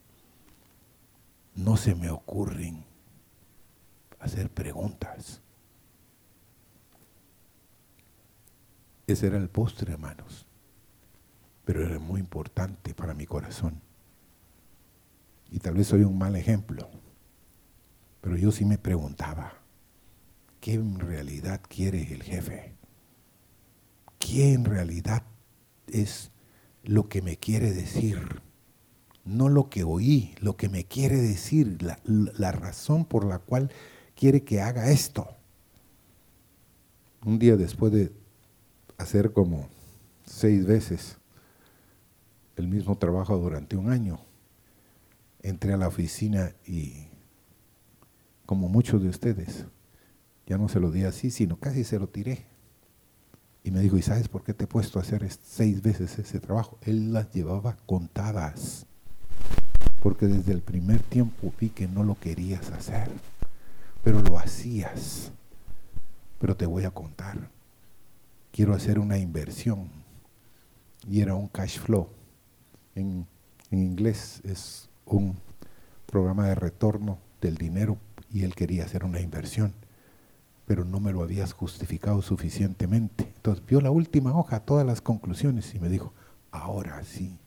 No 1.56 1.78
se 1.78 1.96
me 1.96 2.10
ocurren 2.10 2.84
hacer 4.20 4.50
preguntas. 4.50 5.42
Ese 9.08 9.28
era 9.28 9.38
el 9.38 9.50
postre, 9.50 9.94
hermanos. 9.94 10.46
Pero 11.64 11.84
era 11.86 12.00
muy 12.00 12.20
importante 12.20 12.94
para 12.94 13.14
mi 13.14 13.26
corazón. 13.26 13.82
Y 15.52 15.60
tal 15.60 15.76
vez 15.76 15.88
soy 15.88 16.04
un 16.04 16.18
mal 16.18 16.36
ejemplo. 16.36 16.90
Pero 18.22 18.38
yo 18.38 18.52
sí 18.52 18.66
me 18.66 18.78
preguntaba, 18.78 19.54
¿qué 20.60 20.74
en 20.74 21.00
realidad 21.00 21.62
quiere 21.68 22.02
el 22.12 22.24
jefe? 22.24 22.76
¿Qué 24.18 24.54
en 24.54 24.66
realidad 24.66 25.24
es 25.88 26.32
lo 26.84 27.08
que 27.08 27.22
me 27.22 27.38
quiere 27.38 27.72
decir, 27.72 28.42
no 29.26 29.50
lo 29.50 29.70
que 29.70 29.84
oí, 29.84 30.36
lo 30.40 30.56
que 30.56 30.70
me 30.70 30.86
quiere 30.86 31.18
decir, 31.18 31.82
la, 31.82 32.52
razón 32.52 33.06
por 33.06 33.26
la 33.26 33.40
cual 33.40 33.72
quiere 34.16 34.44
que 34.44 34.62
haga 34.62 34.92
esto. 34.92 35.28
Un 37.26 37.40
día 37.40 37.58
después 37.58 37.92
de 37.92 38.14
hacer 38.98 39.34
como 39.34 39.68
seis 40.26 40.66
veces 40.66 41.18
el 42.56 42.68
mismo 42.68 42.98
trabajo 42.98 43.36
durante 43.38 43.76
un 43.76 43.90
año, 43.90 44.20
entré 45.42 45.74
a 45.74 45.78
la 45.78 45.88
oficina 45.88 46.54
y 46.66 47.08
como 48.46 48.70
muchos 48.70 49.02
de 49.02 49.10
ustedes, 49.10 49.66
ya 50.46 50.60
no 50.60 50.70
se 50.70 50.80
lo 50.80 50.92
di 50.92 51.04
así, 51.04 51.32
sino 51.32 51.58
casi 51.58 51.84
se 51.84 51.98
lo 51.98 52.08
tiré. 52.08 52.46
Y 53.64 53.72
me 53.72 53.80
dijo, 53.80 53.98
¿y 53.98 54.04
sabes 54.04 54.28
por 54.28 54.44
qué 54.44 54.54
te 54.54 54.66
he 54.66 54.68
puesto 54.68 55.00
a 55.00 55.02
hacer 55.02 55.28
seis 55.44 55.82
veces 55.82 56.20
ese 56.20 56.40
trabajo? 56.40 56.78
Él 56.84 57.12
las 57.12 57.32
llevaba 57.32 57.78
contadas, 57.88 58.86
porque 60.02 60.28
desde 60.28 60.52
el 60.52 60.62
primer 60.62 61.02
tiempo 61.02 61.52
vi 61.60 61.70
que 61.70 61.88
no 61.88 62.04
lo 62.04 62.14
querías 62.20 62.72
hacer, 62.72 63.10
pero 64.04 64.22
lo 64.22 64.38
hacías. 64.38 65.32
Pero 66.40 66.56
te 66.56 66.68
voy 66.68 66.84
a 66.84 66.92
contar, 66.92 67.50
quiero 68.52 68.76
hacer 68.76 69.00
una 69.00 69.18
inversión. 69.18 69.90
Y 71.10 71.22
era 71.22 71.34
un 71.34 71.48
cash 71.48 71.80
flow. 71.80 72.08
En, 72.94 73.26
en 73.72 73.80
inglés 73.80 74.42
es 74.44 74.90
un 75.06 75.36
programa 76.06 76.48
de 76.48 76.56
retorno 76.56 77.18
del 77.42 77.56
dinero 77.56 77.98
y 78.32 78.44
él 78.44 78.54
quería 78.54 78.86
hacer 78.86 79.06
una 79.06 79.22
inversión, 79.22 79.74
pero 80.68 80.86
no 80.86 81.00
me 81.00 81.14
lo 81.14 81.24
habías 81.24 81.54
justificado 81.54 82.22
suficientemente. 82.22 83.32
Entonces 83.36 83.66
vio 83.66 83.82
la 83.82 83.92
última 83.92 84.38
hoja, 84.38 84.60
todas 84.60 84.86
las 84.86 85.02
conclusiones 85.02 85.74
y 85.74 85.80
me 85.80 85.90
dijo, 85.90 86.14
ahora 86.52 87.04
sí, 87.04 87.40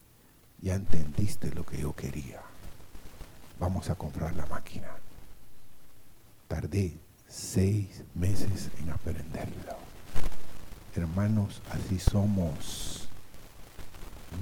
ya 0.61 0.75
entendiste 0.75 1.53
lo 1.53 1.65
que 1.65 1.79
yo 1.79 1.95
quería. 1.95 2.41
Vamos 3.61 3.91
a 3.91 3.95
comprar 3.95 4.35
la 4.35 4.47
máquina. 4.47 4.89
Tardé 6.49 6.97
seis 7.29 8.03
meses 8.15 8.71
en 8.81 8.91
aprenderlo. 8.91 9.77
Hermanos, 10.95 11.61
así 11.71 11.99
somos. 11.99 13.09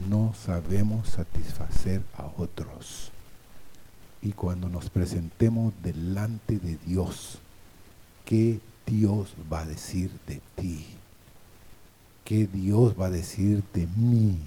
No 0.09 0.35
sabemos 0.35 1.09
satisfacer 1.09 2.03
a 2.17 2.27
otros 2.37 3.13
y 4.27 4.33
cuando 4.33 4.69
nos 4.69 4.91
presentemos 4.91 5.73
delante 5.85 6.59
de 6.59 6.77
Dios, 6.85 7.39
¿qué 8.25 8.61
Dios 8.85 9.35
va 9.53 9.61
a 9.61 9.67
decir 9.67 10.11
de 10.27 10.41
ti? 10.57 10.85
¿Qué 12.25 12.49
Dios 12.49 12.99
va 13.01 13.07
a 13.07 13.11
decir 13.11 13.63
de 13.73 13.87
mí? 13.87 14.39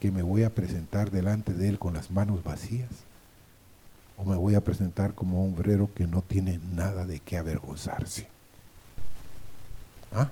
¿Que 0.00 0.10
me 0.10 0.22
voy 0.22 0.44
a 0.44 0.54
presentar 0.54 1.10
delante 1.10 1.52
de 1.54 1.68
Él 1.68 1.78
con 1.78 1.94
las 1.94 2.10
manos 2.10 2.44
vacías? 2.44 2.90
¿O 4.16 4.24
me 4.24 4.36
voy 4.36 4.54
a 4.54 4.62
presentar 4.62 5.14
como 5.14 5.44
un 5.44 5.54
obrero 5.54 5.90
que 5.94 6.06
no 6.06 6.22
tiene 6.22 6.60
nada 6.74 7.06
de 7.06 7.20
qué 7.20 7.36
avergonzarse? 7.36 8.28
¿Ah? 10.12 10.30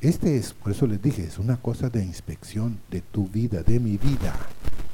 Este 0.00 0.36
es, 0.36 0.54
por 0.54 0.72
eso 0.72 0.86
les 0.86 1.02
dije, 1.02 1.24
es 1.24 1.38
una 1.38 1.58
cosa 1.58 1.90
de 1.90 2.02
inspección 2.02 2.80
de 2.90 3.02
tu 3.02 3.28
vida, 3.28 3.62
de 3.62 3.78
mi 3.80 3.98
vida. 3.98 4.34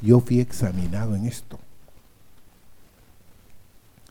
Yo 0.01 0.19
fui 0.19 0.41
examinado 0.41 1.15
en 1.15 1.25
esto. 1.25 1.59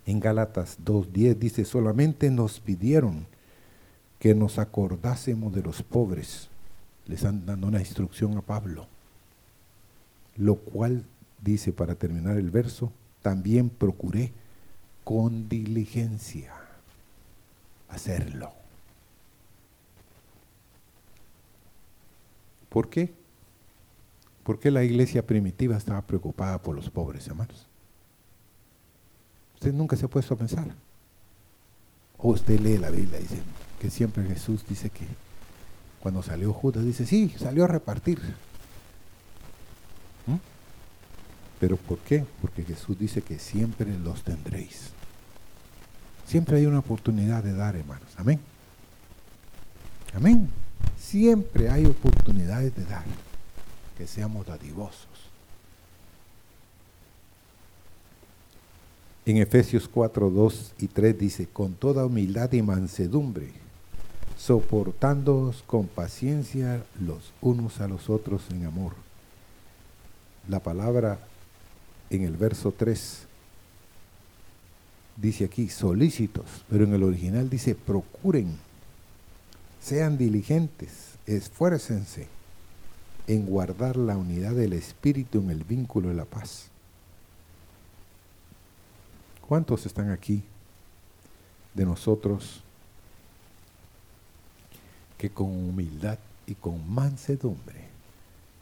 En 0.06 0.20
Gálatas 0.20 0.78
2.10 0.84 1.34
dice, 1.34 1.64
solamente 1.64 2.30
nos 2.30 2.60
pidieron 2.60 3.26
que 4.18 4.34
nos 4.34 4.58
acordásemos 4.58 5.54
de 5.54 5.62
los 5.62 5.82
pobres. 5.82 6.48
Les 7.06 7.24
han 7.24 7.46
dando 7.46 7.68
una 7.68 7.80
instrucción 7.80 8.36
a 8.36 8.42
Pablo. 8.42 8.86
Lo 10.36 10.56
cual 10.56 11.04
dice, 11.40 11.72
para 11.72 11.94
terminar 11.94 12.36
el 12.36 12.50
verso, 12.50 12.92
también 13.22 13.70
procuré 13.70 14.32
con 15.04 15.48
diligencia 15.48 16.52
hacerlo. 17.88 18.52
¿Por 22.68 22.88
qué? 22.90 23.14
¿Por 24.42 24.58
qué 24.58 24.70
la 24.70 24.84
iglesia 24.84 25.26
primitiva 25.26 25.76
estaba 25.76 26.02
preocupada 26.02 26.58
por 26.58 26.74
los 26.74 26.90
pobres, 26.90 27.26
hermanos? 27.26 27.66
Usted 29.54 29.72
nunca 29.72 29.96
se 29.96 30.04
ha 30.04 30.08
puesto 30.08 30.34
a 30.34 30.36
pensar. 30.36 30.74
O 32.18 32.28
usted 32.30 32.60
lee 32.60 32.78
la 32.78 32.90
Biblia 32.90 33.18
y 33.18 33.22
dice 33.22 33.42
que 33.80 33.90
siempre 33.90 34.24
Jesús 34.24 34.64
dice 34.68 34.90
que 34.90 35.06
cuando 36.00 36.22
salió 36.22 36.52
Judas, 36.52 36.84
dice, 36.84 37.06
sí, 37.06 37.34
salió 37.38 37.64
a 37.64 37.68
repartir. 37.68 38.20
¿Mm? 40.26 40.36
¿Pero 41.60 41.76
por 41.76 41.98
qué? 41.98 42.24
Porque 42.40 42.64
Jesús 42.64 42.98
dice 42.98 43.22
que 43.22 43.38
siempre 43.38 43.96
los 43.98 44.22
tendréis. 44.22 44.90
Siempre 46.26 46.58
hay 46.58 46.66
una 46.66 46.80
oportunidad 46.80 47.42
de 47.42 47.54
dar, 47.54 47.76
hermanos. 47.76 48.08
Amén. 48.16 48.40
Amén. 50.14 50.48
Siempre 50.98 51.70
hay 51.70 51.86
oportunidades 51.86 52.74
de 52.74 52.84
dar, 52.84 53.04
que 53.96 54.06
seamos 54.06 54.46
dadivosos. 54.46 55.06
En 59.24 59.38
Efesios 59.38 59.88
4, 59.88 60.30
2 60.30 60.74
y 60.78 60.86
3 60.86 61.18
dice, 61.18 61.46
con 61.46 61.74
toda 61.74 62.06
humildad 62.06 62.52
y 62.52 62.62
mansedumbre, 62.62 63.52
soportándoos 64.36 65.62
con 65.66 65.86
paciencia 65.86 66.84
los 67.00 67.32
unos 67.40 67.80
a 67.80 67.88
los 67.88 68.10
otros 68.10 68.42
en 68.50 68.66
amor. 68.66 68.92
La 70.48 70.60
palabra 70.60 71.18
en 72.10 72.22
el 72.22 72.36
verso 72.36 72.72
3 72.72 73.26
dice 75.16 75.46
aquí 75.46 75.68
solícitos, 75.68 76.44
pero 76.68 76.84
en 76.84 76.94
el 76.94 77.02
original 77.02 77.48
dice 77.48 77.74
procuren 77.74 78.58
sean 79.80 80.18
diligentes, 80.18 81.16
esfuércense 81.26 82.26
en 83.28 83.46
guardar 83.46 83.96
la 83.96 84.16
unidad 84.16 84.52
del 84.52 84.72
Espíritu 84.72 85.38
en 85.38 85.50
el 85.50 85.62
vínculo 85.62 86.08
de 86.08 86.14
la 86.14 86.24
paz. 86.24 86.70
¿Cuántos 89.46 89.86
están 89.86 90.10
aquí 90.10 90.42
de 91.74 91.84
nosotros 91.84 92.64
que 95.18 95.30
con 95.30 95.46
humildad 95.46 96.18
y 96.46 96.54
con 96.54 96.88
mansedumbre 96.92 97.86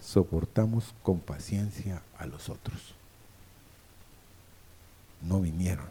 soportamos 0.01 0.95
con 1.03 1.21
paciencia 1.21 2.03
a 2.19 2.27
los 2.27 2.49
otros? 2.49 2.95
No 5.23 5.41
vinieron. 5.41 5.89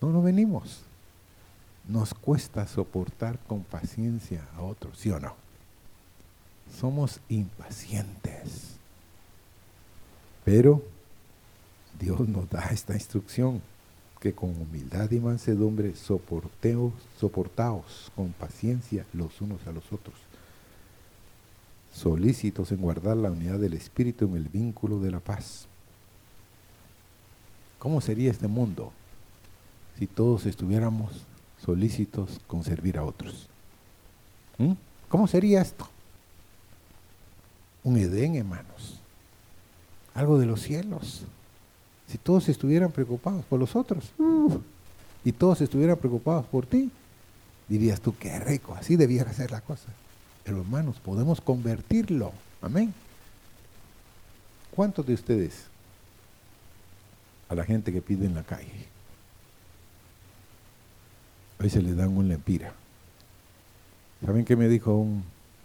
No, 0.00 0.10
no 0.10 0.22
venimos 0.22 0.82
nos 1.88 2.12
cuesta 2.12 2.66
soportar 2.68 3.38
con 3.48 3.64
paciencia 3.64 4.46
a 4.56 4.62
otros, 4.62 4.98
¿sí 4.98 5.10
o 5.10 5.18
no? 5.18 5.34
Somos 6.78 7.20
impacientes. 7.30 8.76
Pero 10.44 10.82
Dios 11.98 12.28
nos 12.28 12.48
da 12.50 12.60
esta 12.70 12.92
instrucción, 12.92 13.62
que 14.20 14.32
con 14.32 14.50
humildad 14.50 15.10
y 15.10 15.20
mansedumbre 15.20 15.94
soporteos, 15.94 16.92
soportaos 17.18 18.10
con 18.16 18.32
paciencia 18.32 19.04
los 19.12 19.40
unos 19.40 19.66
a 19.66 19.72
los 19.72 19.92
otros, 19.92 20.16
solícitos 21.92 22.72
en 22.72 22.78
guardar 22.78 23.16
la 23.16 23.30
unidad 23.30 23.58
del 23.58 23.74
Espíritu 23.74 24.26
en 24.26 24.36
el 24.36 24.48
vínculo 24.48 25.00
de 25.00 25.10
la 25.10 25.20
paz. 25.20 25.66
¿Cómo 27.78 28.00
sería 28.00 28.30
este 28.30 28.48
mundo 28.48 28.92
si 29.98 30.06
todos 30.06 30.46
estuviéramos 30.46 31.10
solícitos 31.64 32.40
con 32.46 32.62
servir 32.64 32.98
a 32.98 33.04
otros. 33.04 33.48
¿Mm? 34.58 34.72
¿Cómo 35.08 35.26
sería 35.26 35.60
esto? 35.60 35.88
Un 37.82 37.96
Edén, 37.96 38.36
hermanos. 38.36 39.00
Algo 40.14 40.38
de 40.38 40.46
los 40.46 40.62
cielos. 40.62 41.22
Si 42.08 42.18
todos 42.18 42.48
estuvieran 42.48 42.90
preocupados 42.90 43.44
por 43.44 43.60
los 43.60 43.76
otros 43.76 44.12
y 45.24 45.32
todos 45.32 45.60
estuvieran 45.60 45.96
preocupados 45.96 46.46
por 46.46 46.66
ti, 46.66 46.90
dirías 47.68 48.00
tú, 48.00 48.14
qué 48.18 48.38
rico, 48.40 48.74
así 48.74 48.96
debiera 48.96 49.32
ser 49.32 49.50
la 49.50 49.60
cosa. 49.60 49.88
Pero 50.44 50.60
hermanos, 50.60 50.96
podemos 51.00 51.40
convertirlo. 51.40 52.32
Amén. 52.62 52.94
¿Cuántos 54.74 55.06
de 55.06 55.14
ustedes 55.14 55.66
a 57.48 57.54
la 57.54 57.64
gente 57.64 57.92
que 57.92 58.00
pide 58.00 58.26
en 58.26 58.34
la 58.34 58.42
calle 58.42 58.88
Hoy 61.60 61.70
se 61.70 61.82
le 61.82 61.94
dan 61.94 62.16
un 62.16 62.28
lempira. 62.28 62.72
¿Saben 64.24 64.44
qué 64.44 64.54
me 64.54 64.68
dijo 64.68 64.94
un 64.94 65.24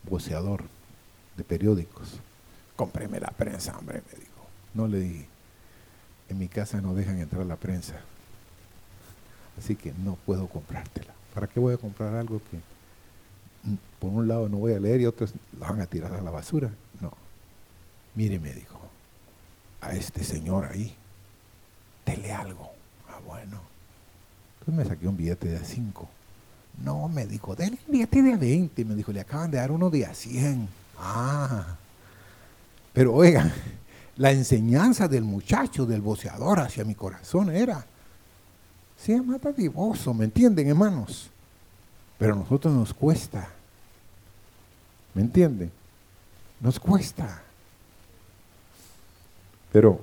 voceador 0.10 0.64
de 1.38 1.44
periódicos? 1.44 2.20
Cómpreme 2.76 3.20
la 3.20 3.30
prensa, 3.30 3.78
hombre, 3.78 4.02
me 4.12 4.20
dijo. 4.20 4.48
No 4.74 4.88
le 4.88 5.00
dije. 5.00 5.33
En 6.34 6.40
mi 6.40 6.48
casa 6.48 6.82
no 6.82 6.96
dejan 6.96 7.20
entrar 7.20 7.46
la 7.46 7.58
prensa. 7.58 7.94
Así 9.60 9.76
que 9.76 9.94
no 10.04 10.18
puedo 10.26 10.48
comprártela. 10.48 11.14
¿Para 11.32 11.46
qué 11.46 11.60
voy 11.60 11.76
a 11.76 11.78
comprar 11.78 12.16
algo 12.16 12.42
que 12.50 12.58
por 14.00 14.10
un 14.10 14.28
lado 14.28 14.50
no 14.50 14.58
voy 14.58 14.74
a 14.74 14.80
leer 14.80 15.02
y 15.02 15.06
otros 15.06 15.32
lo 15.54 15.60
van 15.60 15.80
a 15.80 15.86
tirar 15.86 16.12
a 16.12 16.22
la 16.22 16.32
basura. 16.32 16.72
No. 17.00 17.14
Mire, 18.16 18.40
me 18.40 18.52
dijo, 18.52 18.80
a 19.80 19.94
este 19.94 20.24
señor 20.24 20.66
ahí, 20.66 20.96
dele 22.04 22.34
algo. 22.34 22.72
Ah, 23.08 23.20
bueno. 23.24 23.62
Entonces 24.60 24.74
me 24.74 24.86
saqué 24.86 25.08
un 25.08 25.16
billete 25.16 25.50
de 25.50 25.58
a 25.58 25.64
5. 25.64 26.10
No, 26.84 27.08
me 27.10 27.28
dijo, 27.28 27.56
dele 27.56 27.78
un 27.86 27.94
billete 27.94 28.24
de 28.24 28.34
a 28.34 28.38
20. 28.38 28.86
Me 28.86 28.96
dijo, 28.96 29.12
le 29.12 29.22
acaban 29.22 29.52
de 29.52 29.58
dar 29.58 29.72
uno 29.72 29.92
de 29.92 30.06
a 30.08 30.16
100. 30.16 30.68
Ah. 30.98 31.78
Pero 32.92 33.14
oigan, 33.14 33.54
la 34.18 34.32
enseñanza 34.32 35.08
del 35.08 35.24
muchacho, 35.24 35.86
del 35.86 36.02
boceador 36.02 36.60
hacia 36.60 36.86
mi 36.86 36.96
corazón 36.96 37.50
era, 37.50 37.86
se 38.98 39.14
llama 39.14 39.40
divoso, 39.58 40.14
¿me 40.14 40.26
entienden, 40.26 40.70
hermanos? 40.70 41.30
Pero 42.18 42.34
a 42.34 42.38
nosotros 42.38 42.74
nos 42.74 42.94
cuesta. 42.94 43.50
¿Me 45.14 45.22
entienden? 45.22 45.72
Nos 46.60 46.80
cuesta. 46.80 47.42
Pero, 49.72 50.00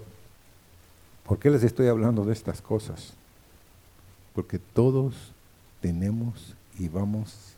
¿por 1.25 1.39
qué 1.39 1.51
les 1.51 1.63
estoy 1.63 1.89
hablando 1.89 2.25
de 2.25 2.33
estas 2.33 2.61
cosas? 2.61 3.15
Porque 4.35 4.59
todos 4.59 5.15
tenemos 5.81 6.55
y 6.79 6.89
vamos 6.89 7.55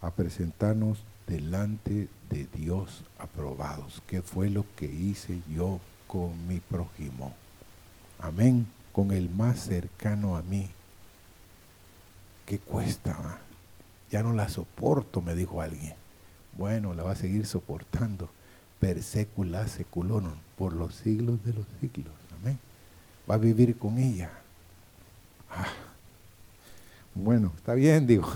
a 0.00 0.10
presentarnos 0.10 0.98
delante 1.26 2.08
de 2.30 2.46
Dios 2.54 3.02
aprobados, 3.18 4.02
que 4.06 4.22
fue 4.22 4.50
lo 4.50 4.64
que 4.76 4.86
hice 4.86 5.40
yo 5.54 5.80
con 6.06 6.46
mi 6.46 6.60
prójimo. 6.60 7.34
Amén, 8.18 8.66
con 8.92 9.10
el 9.10 9.28
más 9.28 9.60
cercano 9.60 10.36
a 10.36 10.42
mí. 10.42 10.68
¿Qué 12.46 12.58
cuesta? 12.58 13.38
Ya 14.10 14.22
no 14.22 14.32
la 14.32 14.48
soporto, 14.48 15.20
me 15.20 15.34
dijo 15.34 15.60
alguien. 15.60 15.94
Bueno, 16.56 16.94
la 16.94 17.02
va 17.02 17.12
a 17.12 17.16
seguir 17.16 17.46
soportando. 17.46 18.30
Per 18.80 19.02
secula 19.02 19.66
por 20.56 20.72
los 20.72 20.94
siglos 20.94 21.42
de 21.44 21.52
los 21.54 21.66
siglos. 21.80 22.14
Amén. 22.40 22.58
Va 23.28 23.34
a 23.34 23.38
vivir 23.38 23.76
con 23.78 23.98
ella. 23.98 24.30
Ah. 25.50 25.66
Bueno, 27.14 27.52
está 27.56 27.74
bien, 27.74 28.06
digo. 28.06 28.28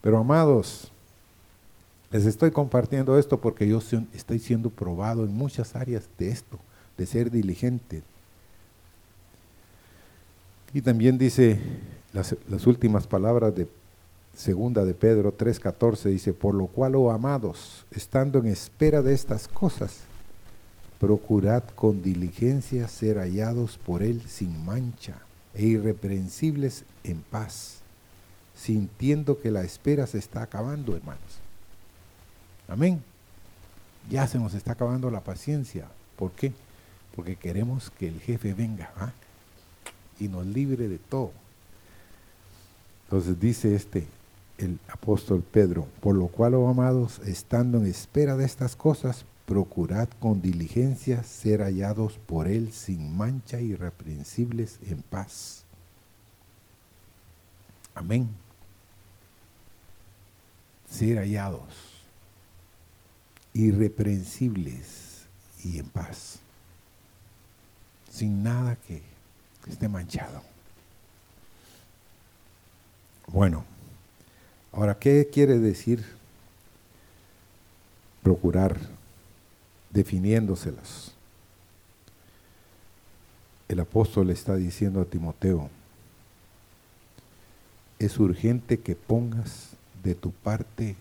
Pero 0.00 0.18
amados, 0.18 0.90
les 2.10 2.24
estoy 2.24 2.50
compartiendo 2.50 3.18
esto 3.18 3.40
porque 3.40 3.66
yo 3.66 3.80
estoy 4.14 4.38
siendo 4.38 4.70
probado 4.70 5.24
en 5.24 5.34
muchas 5.34 5.74
áreas 5.74 6.04
de 6.18 6.28
esto, 6.28 6.58
de 6.96 7.06
ser 7.06 7.30
diligente. 7.30 8.02
Y 10.72 10.82
también 10.82 11.18
dice 11.18 11.58
las, 12.12 12.66
últimas 12.66 13.06
palabras 13.06 13.54
de 13.54 13.68
segunda 14.36 14.84
de 14.84 14.94
Pedro 14.94 15.36
3:14, 15.36 16.10
dice, 16.10 16.32
por 16.32 16.54
lo 16.54 16.66
cual, 16.66 16.94
oh 16.94 17.10
amados, 17.10 17.84
estando 17.90 18.38
en 18.38 18.46
espera 18.46 19.02
de 19.02 19.14
estas 19.14 19.48
cosas, 19.48 20.00
procurad 21.00 21.64
con 21.74 22.02
diligencia 22.02 22.88
ser 22.88 23.18
hallados 23.18 23.78
por 23.78 24.02
Él 24.02 24.22
sin 24.28 24.64
mancha 24.64 25.18
e 25.54 25.64
irreprensibles 25.66 26.84
en 27.02 27.20
paz, 27.22 27.80
sintiendo 28.54 29.40
que 29.40 29.50
la 29.50 29.62
espera 29.64 30.06
se 30.06 30.18
está 30.18 30.42
acabando, 30.42 30.94
hermanos. 30.94 31.45
Amén. 32.68 33.02
Ya 34.10 34.26
se 34.26 34.38
nos 34.38 34.54
está 34.54 34.72
acabando 34.72 35.10
la 35.10 35.20
paciencia. 35.20 35.86
¿Por 36.16 36.32
qué? 36.32 36.52
Porque 37.14 37.36
queremos 37.36 37.90
que 37.90 38.08
el 38.08 38.20
jefe 38.20 38.54
venga 38.54 38.90
¿ah? 38.96 39.12
y 40.18 40.28
nos 40.28 40.46
libre 40.46 40.88
de 40.88 40.98
todo. 40.98 41.32
Entonces 43.04 43.38
dice 43.38 43.74
este, 43.74 44.06
el 44.58 44.78
apóstol 44.88 45.42
Pedro, 45.42 45.86
por 46.00 46.14
lo 46.14 46.26
cual, 46.28 46.54
oh 46.54 46.68
amados, 46.68 47.20
estando 47.20 47.78
en 47.78 47.86
espera 47.86 48.36
de 48.36 48.44
estas 48.44 48.74
cosas, 48.74 49.24
procurad 49.44 50.08
con 50.20 50.42
diligencia 50.42 51.22
ser 51.22 51.62
hallados 51.62 52.18
por 52.26 52.48
Él 52.48 52.72
sin 52.72 53.16
mancha 53.16 53.60
irreprensibles 53.60 54.78
en 54.88 55.02
paz. 55.02 55.64
Amén. 57.94 58.28
Ser 60.90 61.18
hallados 61.18 61.85
irreprensibles 63.56 65.24
y 65.64 65.78
en 65.78 65.86
paz, 65.86 66.40
sin 68.10 68.42
nada 68.42 68.76
que 68.86 69.02
esté 69.66 69.88
manchado. 69.88 70.42
Bueno, 73.28 73.64
ahora, 74.72 74.98
¿qué 74.98 75.30
quiere 75.32 75.58
decir 75.58 76.04
procurar 78.22 78.78
definiéndoselas? 79.90 81.12
El 83.68 83.80
apóstol 83.80 84.28
está 84.30 84.54
diciendo 84.54 85.00
a 85.00 85.06
Timoteo, 85.06 85.70
es 87.98 88.18
urgente 88.18 88.80
que 88.80 88.94
pongas 88.94 89.70
de 90.04 90.14
tu 90.14 90.30
parte 90.30 90.94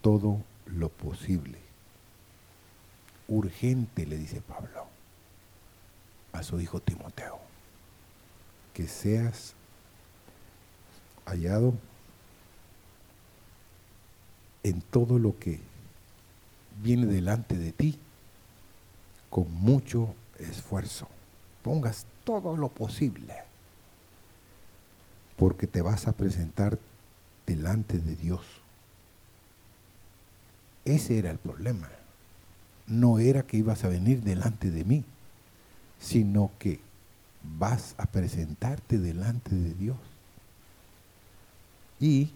todo 0.00 0.40
lo 0.66 0.88
posible. 0.88 1.58
Urgente, 3.28 4.06
le 4.06 4.18
dice 4.18 4.40
Pablo 4.40 4.86
a 6.32 6.42
su 6.42 6.60
hijo 6.60 6.80
Timoteo, 6.80 7.38
que 8.74 8.88
seas 8.88 9.54
hallado 11.26 11.74
en 14.62 14.80
todo 14.80 15.18
lo 15.18 15.38
que 15.38 15.60
viene 16.82 17.06
delante 17.06 17.56
de 17.56 17.72
ti 17.72 17.98
con 19.30 19.52
mucho 19.52 20.14
esfuerzo. 20.38 21.08
Pongas 21.62 22.06
todo 22.24 22.56
lo 22.56 22.68
posible, 22.68 23.34
porque 25.36 25.66
te 25.66 25.82
vas 25.82 26.08
a 26.08 26.12
presentar 26.12 26.78
delante 27.46 27.98
de 27.98 28.16
Dios 28.16 28.61
ese 30.84 31.18
era 31.18 31.30
el 31.30 31.38
problema. 31.38 31.88
No 32.86 33.18
era 33.18 33.42
que 33.44 33.56
ibas 33.56 33.84
a 33.84 33.88
venir 33.88 34.22
delante 34.22 34.70
de 34.70 34.84
mí, 34.84 35.04
sino 36.00 36.50
que 36.58 36.80
vas 37.58 37.94
a 37.98 38.06
presentarte 38.06 38.98
delante 38.98 39.54
de 39.54 39.74
Dios. 39.74 39.96
Y 42.00 42.30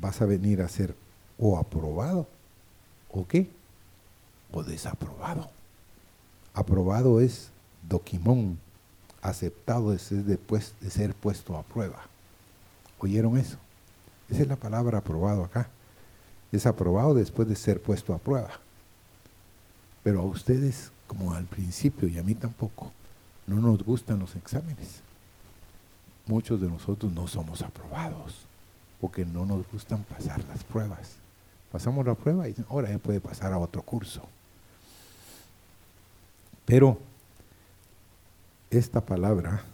vas 0.00 0.22
a 0.22 0.26
venir 0.26 0.62
a 0.62 0.68
ser 0.68 0.96
o 1.38 1.58
aprobado, 1.58 2.26
o 3.10 3.26
qué, 3.26 3.50
o 4.52 4.62
desaprobado. 4.62 5.50
Aprobado 6.54 7.20
es 7.20 7.50
doquimón, 7.88 8.58
aceptado 9.20 9.90
de 9.90 9.98
ser, 9.98 10.24
de 10.24 10.90
ser 10.90 11.14
puesto 11.14 11.56
a 11.56 11.62
prueba. 11.62 12.00
¿Oyeron 12.98 13.36
eso? 13.36 13.58
Esa 14.30 14.42
es 14.42 14.48
la 14.48 14.56
palabra 14.56 14.98
aprobado 14.98 15.44
acá 15.44 15.68
es 16.52 16.66
aprobado 16.66 17.14
después 17.14 17.48
de 17.48 17.56
ser 17.56 17.80
puesto 17.80 18.14
a 18.14 18.18
prueba. 18.18 18.50
Pero 20.04 20.20
a 20.20 20.24
ustedes, 20.24 20.92
como 21.06 21.32
al 21.34 21.44
principio 21.46 22.08
y 22.08 22.18
a 22.18 22.22
mí 22.22 22.34
tampoco, 22.34 22.92
no 23.46 23.56
nos 23.56 23.82
gustan 23.82 24.18
los 24.18 24.36
exámenes. 24.36 25.00
Muchos 26.26 26.60
de 26.60 26.68
nosotros 26.68 27.10
no 27.12 27.26
somos 27.26 27.62
aprobados 27.62 28.42
porque 29.00 29.24
no 29.24 29.44
nos 29.46 29.68
gustan 29.72 30.04
pasar 30.04 30.44
las 30.44 30.62
pruebas. 30.62 31.16
Pasamos 31.72 32.06
la 32.06 32.14
prueba 32.14 32.48
y 32.48 32.54
ahora 32.68 32.90
ya 32.90 32.98
puede 32.98 33.20
pasar 33.20 33.52
a 33.52 33.58
otro 33.58 33.82
curso. 33.82 34.22
Pero 36.66 36.98
esta 38.70 39.00
palabra, 39.00 39.64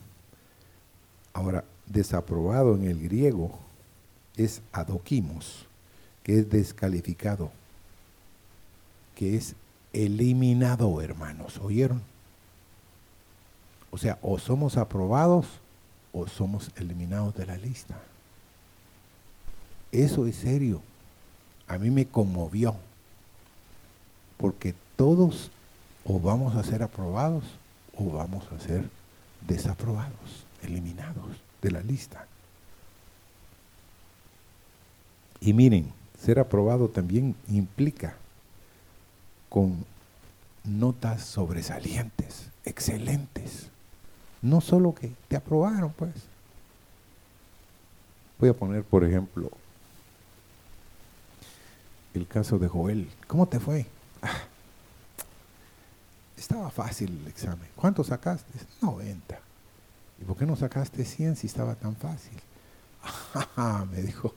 ahora 1.32 1.64
desaprobado 1.86 2.74
en 2.74 2.84
el 2.84 3.02
griego, 3.02 3.58
es 4.36 4.62
adoquimos 4.72 5.67
que 6.28 6.40
es 6.40 6.50
descalificado, 6.50 7.50
que 9.16 9.34
es 9.34 9.54
eliminado, 9.94 11.00
hermanos. 11.00 11.56
¿Oyeron? 11.56 12.02
O 13.90 13.96
sea, 13.96 14.18
o 14.20 14.38
somos 14.38 14.76
aprobados 14.76 15.46
o 16.12 16.26
somos 16.26 16.70
eliminados 16.76 17.34
de 17.34 17.46
la 17.46 17.56
lista. 17.56 17.98
Eso 19.90 20.26
es 20.26 20.36
serio. 20.36 20.82
A 21.66 21.78
mí 21.78 21.88
me 21.88 22.04
conmovió. 22.04 22.76
Porque 24.36 24.74
todos 24.96 25.50
o 26.04 26.20
vamos 26.20 26.56
a 26.56 26.62
ser 26.62 26.82
aprobados 26.82 27.44
o 27.96 28.10
vamos 28.10 28.44
a 28.52 28.60
ser 28.60 28.86
desaprobados, 29.46 30.44
eliminados 30.62 31.38
de 31.62 31.70
la 31.70 31.80
lista. 31.80 32.26
Y 35.40 35.54
miren, 35.54 35.96
ser 36.22 36.38
aprobado 36.38 36.88
también 36.88 37.35
implica 37.48 38.16
con 39.48 39.85
notas 40.64 41.24
sobresalientes, 41.24 42.48
excelentes. 42.64 43.68
No 44.42 44.61
solo 44.61 44.94
que 44.94 45.12
te 45.28 45.37
aprobaron, 45.37 45.92
pues. 45.92 46.12
Voy 48.38 48.50
a 48.50 48.54
poner, 48.54 48.85
por 48.85 49.04
ejemplo, 49.04 49.50
el 52.14 52.26
caso 52.26 52.59
de 52.59 52.68
Joel. 52.68 53.11
¿Cómo 53.26 53.48
te 53.48 53.59
fue? 53.59 53.87
Ah, 54.22 54.42
estaba 56.37 56.70
fácil 56.70 57.18
el 57.22 57.28
examen. 57.28 57.68
¿Cuánto 57.74 58.04
sacaste? 58.04 58.52
90. 58.81 59.40
¿Y 60.20 60.24
por 60.24 60.37
qué 60.37 60.46
no 60.46 60.57
sacaste 60.57 61.04
100 61.04 61.37
si 61.37 61.46
estaba 61.46 61.74
tan 61.74 61.96
fácil? 61.96 62.38
me 63.90 64.02
dijo, 64.02 64.35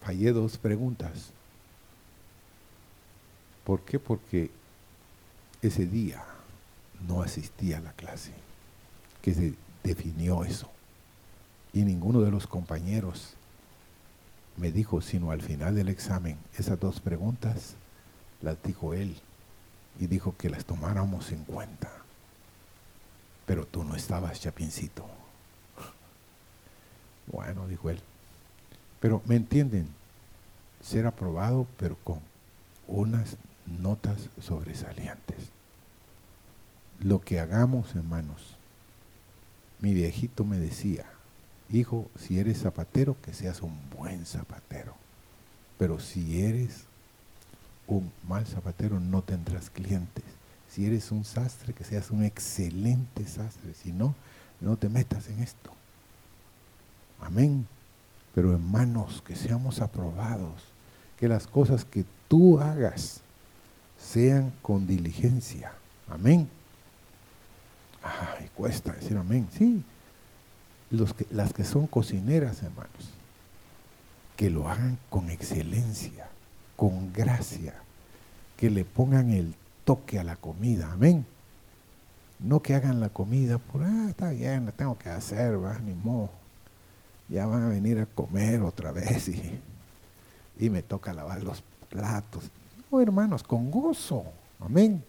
fallé 0.00 0.32
dos 0.32 0.58
preguntas. 0.58 1.30
¿Por 3.64 3.82
qué? 3.82 3.98
Porque 3.98 4.50
ese 5.62 5.86
día 5.86 6.24
no 7.06 7.22
asistí 7.22 7.72
a 7.72 7.80
la 7.80 7.92
clase 7.92 8.32
que 9.22 9.34
se 9.34 9.54
definió 9.82 10.44
eso. 10.44 10.70
Y 11.72 11.82
ninguno 11.82 12.20
de 12.20 12.30
los 12.30 12.46
compañeros 12.46 13.34
me 14.56 14.72
dijo, 14.72 15.00
sino 15.00 15.30
al 15.30 15.42
final 15.42 15.74
del 15.74 15.88
examen, 15.88 16.36
esas 16.58 16.78
dos 16.80 17.00
preguntas 17.00 17.74
las 18.42 18.62
dijo 18.62 18.94
él 18.94 19.16
y 19.98 20.06
dijo 20.06 20.34
que 20.36 20.50
las 20.50 20.64
tomáramos 20.64 21.30
en 21.32 21.44
cuenta. 21.44 21.90
Pero 23.46 23.66
tú 23.66 23.84
no 23.84 23.94
estabas, 23.94 24.40
Chapincito. 24.40 25.06
Bueno, 27.32 27.68
dijo 27.68 27.90
él. 27.90 28.02
Pero 29.00 29.22
me 29.26 29.36
entienden, 29.36 29.88
ser 30.82 31.06
aprobado, 31.06 31.66
pero 31.78 31.96
con 32.04 32.20
unas 32.86 33.36
notas 33.80 34.28
sobresalientes. 34.40 35.50
Lo 37.00 37.20
que 37.20 37.40
hagamos, 37.40 37.94
hermanos. 37.94 38.56
Mi 39.80 39.94
viejito 39.94 40.44
me 40.44 40.58
decía, 40.58 41.06
hijo, 41.70 42.10
si 42.18 42.38
eres 42.38 42.60
zapatero, 42.60 43.16
que 43.22 43.32
seas 43.32 43.62
un 43.62 43.78
buen 43.96 44.26
zapatero. 44.26 44.94
Pero 45.78 45.98
si 45.98 46.42
eres 46.42 46.84
un 47.86 48.12
mal 48.28 48.46
zapatero, 48.46 49.00
no 49.00 49.22
tendrás 49.22 49.70
clientes. 49.70 50.24
Si 50.68 50.84
eres 50.84 51.10
un 51.10 51.24
sastre, 51.24 51.72
que 51.72 51.84
seas 51.84 52.10
un 52.10 52.22
excelente 52.22 53.26
sastre. 53.26 53.72
Si 53.74 53.92
no, 53.92 54.14
no 54.60 54.76
te 54.76 54.90
metas 54.90 55.28
en 55.28 55.42
esto. 55.42 55.72
Amén. 57.20 57.66
Pero 58.34 58.52
hermanos, 58.52 59.22
que 59.26 59.36
seamos 59.36 59.80
aprobados. 59.80 60.62
Que 61.18 61.28
las 61.28 61.46
cosas 61.46 61.84
que 61.84 62.04
tú 62.28 62.58
hagas 62.60 63.20
sean 63.98 64.52
con 64.62 64.86
diligencia. 64.86 65.72
Amén. 66.08 66.48
Ay, 68.02 68.48
cuesta 68.54 68.92
decir 68.92 69.16
amén. 69.16 69.48
Sí. 69.52 69.84
Los 70.90 71.14
que, 71.14 71.26
las 71.30 71.52
que 71.52 71.64
son 71.64 71.86
cocineras, 71.86 72.62
hermanos, 72.62 73.10
que 74.36 74.50
lo 74.50 74.68
hagan 74.68 74.98
con 75.08 75.30
excelencia, 75.30 76.28
con 76.76 77.12
gracia, 77.12 77.74
que 78.56 78.70
le 78.70 78.84
pongan 78.84 79.30
el 79.30 79.54
toque 79.84 80.18
a 80.18 80.24
la 80.24 80.36
comida. 80.36 80.90
Amén. 80.92 81.26
No 82.38 82.62
que 82.62 82.74
hagan 82.74 83.00
la 83.00 83.10
comida 83.10 83.58
por, 83.58 83.82
ah, 83.82 84.06
está 84.08 84.30
bien, 84.30 84.64
la 84.64 84.72
tengo 84.72 84.96
que 84.98 85.10
hacer, 85.10 85.62
va, 85.62 85.78
ni 85.78 85.92
modo. 85.92 86.39
Ya 87.30 87.46
van 87.46 87.62
a 87.62 87.68
venir 87.68 87.98
a 88.00 88.06
comer 88.06 88.60
otra 88.62 88.92
vez 88.92 89.28
y, 89.28 89.60
y 90.58 90.68
me 90.68 90.82
toca 90.82 91.12
lavar 91.12 91.42
los 91.42 91.62
platos. 91.88 92.50
No, 92.90 93.00
hermanos, 93.00 93.42
con 93.42 93.70
gozo. 93.70 94.24
Amén. 94.58 95.02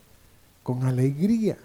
Con 0.63 0.84
alegría 0.84 1.57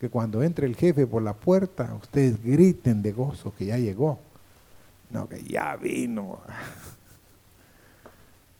que 0.00 0.10
cuando 0.10 0.42
entre 0.42 0.66
el 0.66 0.76
jefe 0.76 1.06
por 1.06 1.22
la 1.22 1.32
puerta, 1.32 1.94
ustedes 1.94 2.42
griten 2.42 3.02
de 3.02 3.12
gozo 3.12 3.54
que 3.56 3.66
ya 3.66 3.78
llegó. 3.78 4.18
No, 5.10 5.28
que 5.28 5.42
ya 5.42 5.76
vino. 5.76 6.40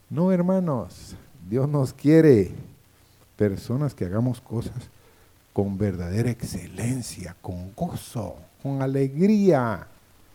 No, 0.09 0.31
hermanos, 0.31 1.17
Dios 1.49 1.69
nos 1.69 1.93
quiere 1.93 2.53
personas 3.37 3.95
que 3.95 4.05
hagamos 4.05 4.41
cosas 4.41 4.89
con 5.53 5.77
verdadera 5.77 6.31
excelencia, 6.31 7.37
con 7.43 7.75
gozo, 7.75 8.37
con 8.63 8.81
alegría. 8.81 9.87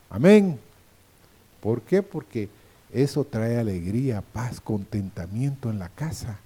Amén. 0.10 0.60
¿Por 1.62 1.82
qué? 1.82 2.02
Porque 2.02 2.50
eso 2.92 3.24
trae 3.24 3.58
alegría, 3.58 4.22
paz, 4.22 4.62
contentamiento 4.62 5.70
en 5.70 5.80
la 5.80 5.90
casa. 5.90 6.40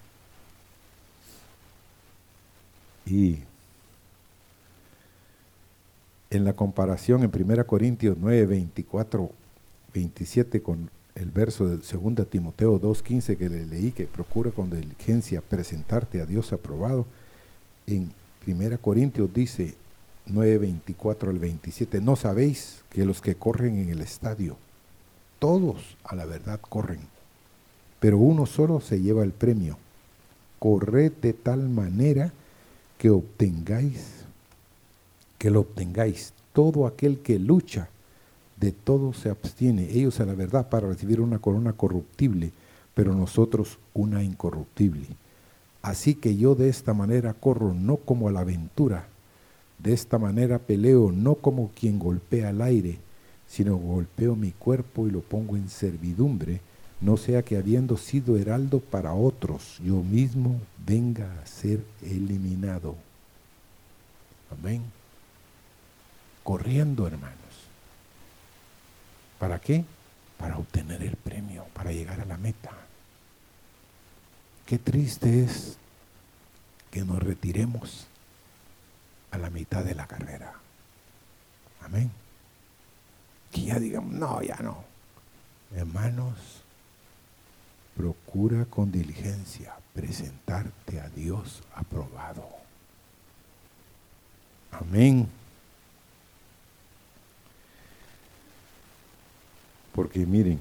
Y 3.06 3.40
en 6.30 6.46
la 6.46 6.54
comparación 6.54 7.24
en 7.24 7.32
1 7.34 7.68
Corintios 7.68 8.18
9, 8.20 8.46
24, 8.46 9.30
27 9.94 10.62
con 10.62 10.90
el 11.16 11.30
verso 11.30 11.68
de 11.68 11.78
2 11.78 12.28
Timoteo 12.30 12.80
2, 12.80 13.04
15 13.04 13.38
que 13.38 13.50
le 13.50 13.66
leí, 13.66 13.92
que 13.92 14.06
procura 14.06 14.52
con 14.52 14.70
diligencia 14.70 15.42
presentarte 15.42 16.22
a 16.22 16.26
Dios 16.26 16.54
aprobado, 16.54 17.06
en 17.86 18.12
1 18.48 18.78
Corintios 18.80 19.34
dice 19.34 19.76
9, 20.26 20.58
24 20.58 21.30
al 21.30 21.40
27, 21.40 22.02
no 22.02 22.16
sabéis 22.16 22.82
que 22.90 23.06
los 23.06 23.22
que 23.22 23.36
corren 23.36 23.78
en 23.78 23.90
el 23.90 24.02
estadio, 24.02 24.58
todos 25.44 25.98
a 26.06 26.16
la 26.16 26.24
verdad 26.24 26.58
corren, 26.62 27.02
pero 28.00 28.18
uno 28.18 28.46
solo 28.46 28.80
se 28.80 29.02
lleva 29.02 29.26
el 29.26 29.34
premio. 29.34 29.78
Corred 30.58 31.12
de 31.22 31.34
tal 31.34 31.68
manera 31.68 32.32
que 32.98 33.10
obtengáis 33.10 34.24
que 35.38 35.50
lo 35.50 35.60
obtengáis. 35.60 36.32
Todo 36.54 36.88
aquel 36.88 37.20
que 37.20 37.40
lucha, 37.40 37.90
de 38.56 38.72
todo 38.72 39.12
se 39.12 39.30
abstiene. 39.30 39.90
Ellos 39.92 40.22
a 40.22 40.26
la 40.26 40.34
verdad 40.34 40.70
para 40.70 40.88
recibir 40.88 41.20
una 41.20 41.40
corona 41.40 41.74
corruptible, 41.74 42.54
pero 42.94 43.14
nosotros 43.14 43.80
una 43.94 44.24
incorruptible. 44.24 45.08
Así 45.82 46.16
que 46.16 46.38
yo 46.38 46.56
de 46.56 46.70
esta 46.70 46.94
manera 46.94 47.34
corro 47.34 47.74
no 47.74 47.98
como 47.98 48.30
a 48.30 48.32
la 48.32 48.40
aventura, 48.40 49.08
de 49.78 49.92
esta 49.92 50.18
manera 50.18 50.58
peleo 50.60 51.12
no 51.12 51.36
como 51.36 51.72
quien 51.78 52.00
golpea 52.00 52.48
al 52.48 52.62
aire, 52.62 53.00
sino 53.54 53.76
golpeo 53.76 54.36
mi 54.36 54.52
cuerpo 54.52 55.08
y 55.08 55.12
lo 55.12 55.22
pongo 55.22 55.56
en 55.56 55.70
servidumbre, 55.70 56.62
no 57.02 57.18
sea 57.18 57.44
que 57.44 57.58
habiendo 57.58 57.98
sido 57.98 58.38
heraldo 58.38 58.80
para 58.80 59.14
otros, 59.14 59.80
yo 59.84 60.02
mismo 60.02 60.60
venga 60.86 61.40
a 61.42 61.46
ser 61.46 61.84
eliminado. 62.02 62.96
Amén 64.52 64.82
corriendo, 66.44 67.08
hermanos. 67.08 67.38
¿Para 69.40 69.60
qué? 69.60 69.86
Para 70.38 70.58
obtener 70.58 71.02
el 71.02 71.16
premio, 71.16 71.66
para 71.74 71.92
llegar 71.92 72.20
a 72.20 72.26
la 72.26 72.38
meta. 72.38 72.72
Qué 74.66 74.78
triste 74.78 75.44
es 75.44 75.78
que 76.92 77.04
nos 77.04 77.22
retiremos 77.22 78.08
a 79.32 79.38
la 79.38 79.50
mitad 79.50 79.84
de 79.84 79.96
la 79.96 80.08
carrera. 80.08 80.54
Amén. 81.82 82.23
Que 83.54 83.62
ya 83.62 83.80
digamos, 83.80 84.12
no, 84.14 84.42
ya 84.42 84.58
no. 84.58 84.84
Hermanos, 85.76 86.36
procura 87.96 88.66
con 88.66 88.92
diligencia 88.92 89.76
presentarte 89.94 91.00
a 91.00 91.08
Dios 91.10 91.62
aprobado. 91.76 92.48
Amén. 94.72 95.28
Porque 99.94 100.26
miren, 100.26 100.60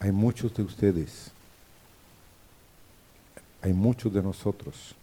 hay 0.00 0.10
muchos 0.10 0.54
de 0.54 0.62
ustedes, 0.62 1.30
hay 3.60 3.74
muchos 3.74 4.12
de 4.12 4.22
nosotros 4.22 4.94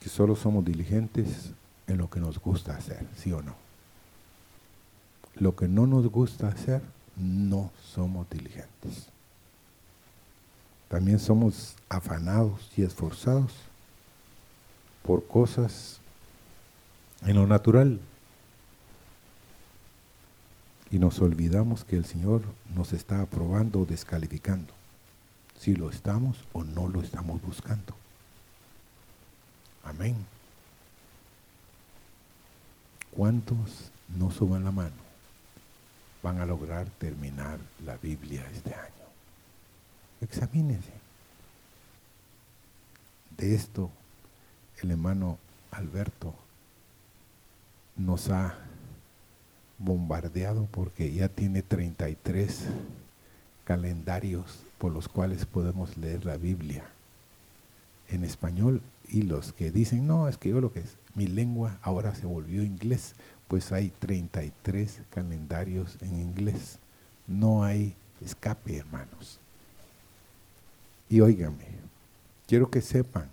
que 0.00 0.08
solo 0.08 0.34
somos 0.34 0.64
diligentes 0.64 1.50
en 1.86 1.98
lo 1.98 2.10
que 2.10 2.18
nos 2.18 2.40
gusta 2.40 2.76
hacer, 2.76 3.06
¿sí 3.16 3.32
o 3.32 3.40
no? 3.42 3.67
Lo 5.40 5.54
que 5.54 5.68
no 5.68 5.86
nos 5.86 6.06
gusta 6.08 6.48
hacer, 6.48 6.82
no 7.16 7.70
somos 7.94 8.28
diligentes. 8.28 9.06
También 10.88 11.20
somos 11.20 11.76
afanados 11.88 12.70
y 12.76 12.82
esforzados 12.82 13.52
por 15.02 15.26
cosas 15.26 16.00
en 17.22 17.36
lo 17.36 17.46
natural, 17.46 18.00
y 20.90 20.98
nos 20.98 21.20
olvidamos 21.20 21.84
que 21.84 21.96
el 21.96 22.04
Señor 22.04 22.42
nos 22.74 22.92
está 22.92 23.20
aprobando 23.20 23.80
o 23.80 23.84
descalificando, 23.84 24.72
si 25.58 25.74
lo 25.74 25.90
estamos 25.90 26.38
o 26.52 26.64
no 26.64 26.88
lo 26.88 27.02
estamos 27.02 27.42
buscando. 27.42 27.94
Amén. 29.84 30.16
¿Cuántos 33.14 33.90
no 34.16 34.30
suban 34.30 34.64
la 34.64 34.70
mano 34.70 35.07
van 36.22 36.40
a 36.40 36.46
lograr 36.46 36.88
terminar 36.98 37.58
la 37.84 37.96
Biblia 37.96 38.44
este 38.52 38.74
año? 38.74 38.92
Examínense. 40.20 40.92
De 43.36 43.54
esto 43.54 43.90
el 44.82 44.90
hermano 44.90 45.38
Alberto 45.70 46.34
nos 47.96 48.30
ha 48.30 48.56
bombardeado 49.78 50.66
porque 50.70 51.12
ya 51.12 51.28
tiene 51.28 51.62
33 51.62 52.64
calendarios 53.64 54.60
por 54.78 54.92
los 54.92 55.08
cuales 55.08 55.46
podemos 55.46 55.96
leer 55.96 56.24
la 56.24 56.36
Biblia 56.36 56.84
en 58.08 58.24
español 58.24 58.80
y 59.08 59.22
los 59.22 59.52
que 59.52 59.70
dicen, 59.70 60.06
no, 60.06 60.28
es 60.28 60.36
que 60.36 60.48
yo 60.50 60.60
lo 60.60 60.72
que 60.72 60.80
es, 60.80 60.96
mi 61.14 61.26
lengua 61.26 61.78
ahora 61.82 62.14
se 62.14 62.26
volvió 62.26 62.62
inglés, 62.62 63.14
pues 63.48 63.72
hay 63.72 63.90
33 63.98 65.00
calendarios 65.10 65.96
en 66.00 66.20
inglés. 66.20 66.78
No 67.26 67.64
hay 67.64 67.94
escape, 68.24 68.76
hermanos. 68.76 69.40
Y 71.08 71.20
óigame, 71.20 71.64
quiero 72.46 72.70
que 72.70 72.82
sepan, 72.82 73.28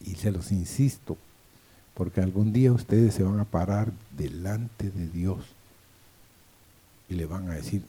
y 0.00 0.14
se 0.14 0.30
los 0.30 0.52
insisto, 0.52 1.16
porque 1.94 2.20
algún 2.20 2.52
día 2.52 2.72
ustedes 2.72 3.14
se 3.14 3.24
van 3.24 3.40
a 3.40 3.44
parar 3.44 3.92
delante 4.16 4.90
de 4.90 5.08
Dios 5.08 5.44
y 7.08 7.14
le 7.14 7.26
van 7.26 7.50
a 7.50 7.54
decir, 7.54 7.82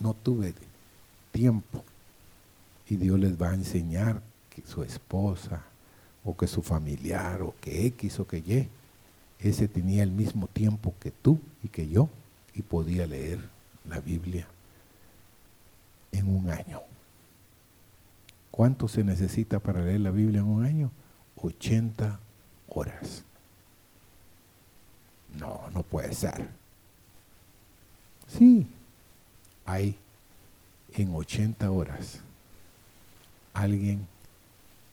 no 0.00 0.14
tuve 0.14 0.54
tiempo. 1.32 1.84
Y 2.88 2.96
Dios 2.96 3.18
les 3.20 3.40
va 3.40 3.50
a 3.50 3.54
enseñar 3.54 4.20
que 4.50 4.62
su 4.66 4.82
esposa 4.82 5.62
o 6.24 6.36
que 6.36 6.46
su 6.46 6.62
familiar 6.62 7.40
o 7.42 7.54
que 7.60 7.86
X 7.86 8.18
o 8.20 8.26
que 8.26 8.38
Y, 8.38 8.68
ese 9.42 9.68
tenía 9.68 10.02
el 10.02 10.10
mismo 10.10 10.46
tiempo 10.46 10.94
que 11.00 11.10
tú 11.10 11.40
y 11.62 11.68
que 11.68 11.88
yo 11.88 12.08
y 12.54 12.62
podía 12.62 13.06
leer 13.06 13.40
la 13.88 14.00
Biblia 14.00 14.46
en 16.12 16.28
un 16.28 16.50
año. 16.50 16.82
¿Cuánto 18.50 18.88
se 18.88 19.04
necesita 19.04 19.58
para 19.58 19.82
leer 19.82 20.00
la 20.00 20.10
Biblia 20.10 20.40
en 20.40 20.46
un 20.46 20.64
año? 20.64 20.90
80 21.36 22.18
horas. 22.68 23.24
No, 25.38 25.62
no 25.72 25.82
puede 25.82 26.12
ser. 26.14 26.48
Sí, 28.26 28.66
hay 29.64 29.96
en 30.92 31.14
80 31.14 31.70
horas 31.70 32.20
alguien 33.54 34.06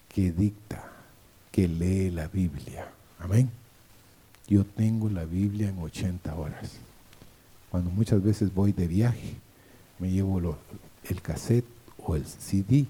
que 0.09 0.31
dicta, 0.31 0.83
que 1.51 1.67
lee 1.67 2.11
la 2.11 2.27
Biblia. 2.27 2.87
Amén. 3.19 3.49
Yo 4.47 4.63
tengo 4.63 5.09
la 5.09 5.25
Biblia 5.25 5.69
en 5.69 5.79
80 5.79 6.33
horas. 6.35 6.73
Cuando 7.69 7.89
muchas 7.89 8.23
veces 8.23 8.53
voy 8.53 8.71
de 8.71 8.87
viaje, 8.87 9.35
me 9.99 10.09
llevo 10.09 10.57
el 11.03 11.21
cassette 11.21 11.65
o 11.97 12.15
el 12.15 12.25
CD 12.25 12.85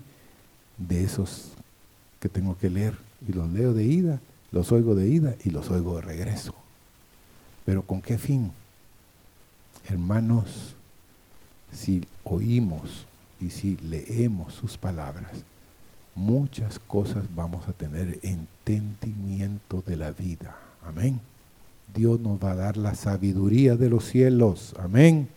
de 0.78 1.04
esos 1.04 1.54
que 2.20 2.30
tengo 2.30 2.58
que 2.58 2.70
leer 2.70 2.96
y 3.28 3.34
los 3.34 3.50
leo 3.52 3.74
de 3.74 3.84
ida, 3.86 4.20
los 4.52 4.72
oigo 4.72 4.94
de 4.94 5.08
ida 5.08 5.36
y 5.44 5.50
los 5.50 5.70
oigo 5.72 5.96
de 5.96 6.02
regreso. 6.02 6.54
Pero 7.66 7.82
¿con 7.82 8.02
qué 8.02 8.20
fin? 8.20 8.52
Hermanos, 9.90 10.76
si 11.72 12.06
oímos 12.24 13.06
y 13.42 13.50
si 13.50 13.78
leemos 13.78 14.54
sus 14.54 14.78
palabras, 14.78 15.32
muchas 16.14 16.80
cosas 16.80 17.26
vamos 17.36 17.68
a 17.68 17.74
tener 17.74 18.20
entendimiento 18.22 19.84
de 19.86 19.98
la 19.98 20.12
vida. 20.12 20.56
Amén. 20.86 21.20
Dios 21.94 22.20
nos 22.20 22.42
va 22.44 22.52
a 22.52 22.56
dar 22.56 22.78
la 22.78 22.96
sabiduría 22.96 23.76
de 23.76 23.90
los 23.90 24.06
cielos. 24.06 24.74
Amén. 24.80 25.30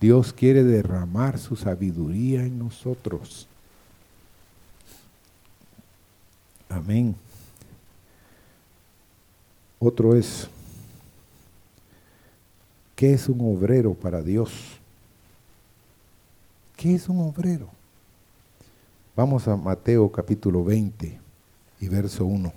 Dios 0.00 0.32
quiere 0.32 0.62
derramar 0.64 1.38
su 1.38 1.56
sabiduría 1.56 2.42
en 2.44 2.58
nosotros. 2.58 3.48
Amén. 6.68 7.16
Otro 9.78 10.16
es, 10.16 10.48
¿qué 12.96 13.12
es 13.12 13.28
un 13.28 13.40
obrero 13.40 13.94
para 13.94 14.22
Dios? 14.22 14.50
¿Qué 16.76 16.94
es 16.94 17.08
un 17.08 17.20
obrero? 17.20 17.68
Vamos 19.16 19.48
a 19.48 19.56
Mateo 19.56 20.10
capítulo 20.10 20.62
20 20.64 21.18
y 21.80 21.88
verso 21.88 22.24
1. 22.24 22.52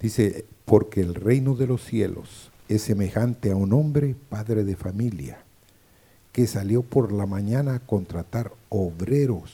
Dice, 0.00 0.44
porque 0.64 1.00
el 1.00 1.14
reino 1.14 1.54
de 1.54 1.66
los 1.66 1.84
cielos 1.84 2.50
es 2.68 2.82
semejante 2.82 3.50
a 3.50 3.56
un 3.56 3.72
hombre, 3.72 4.14
padre 4.28 4.64
de 4.64 4.76
familia, 4.76 5.38
que 6.32 6.46
salió 6.46 6.82
por 6.82 7.12
la 7.12 7.26
mañana 7.26 7.76
a 7.76 7.80
contratar 7.80 8.52
obreros 8.68 9.52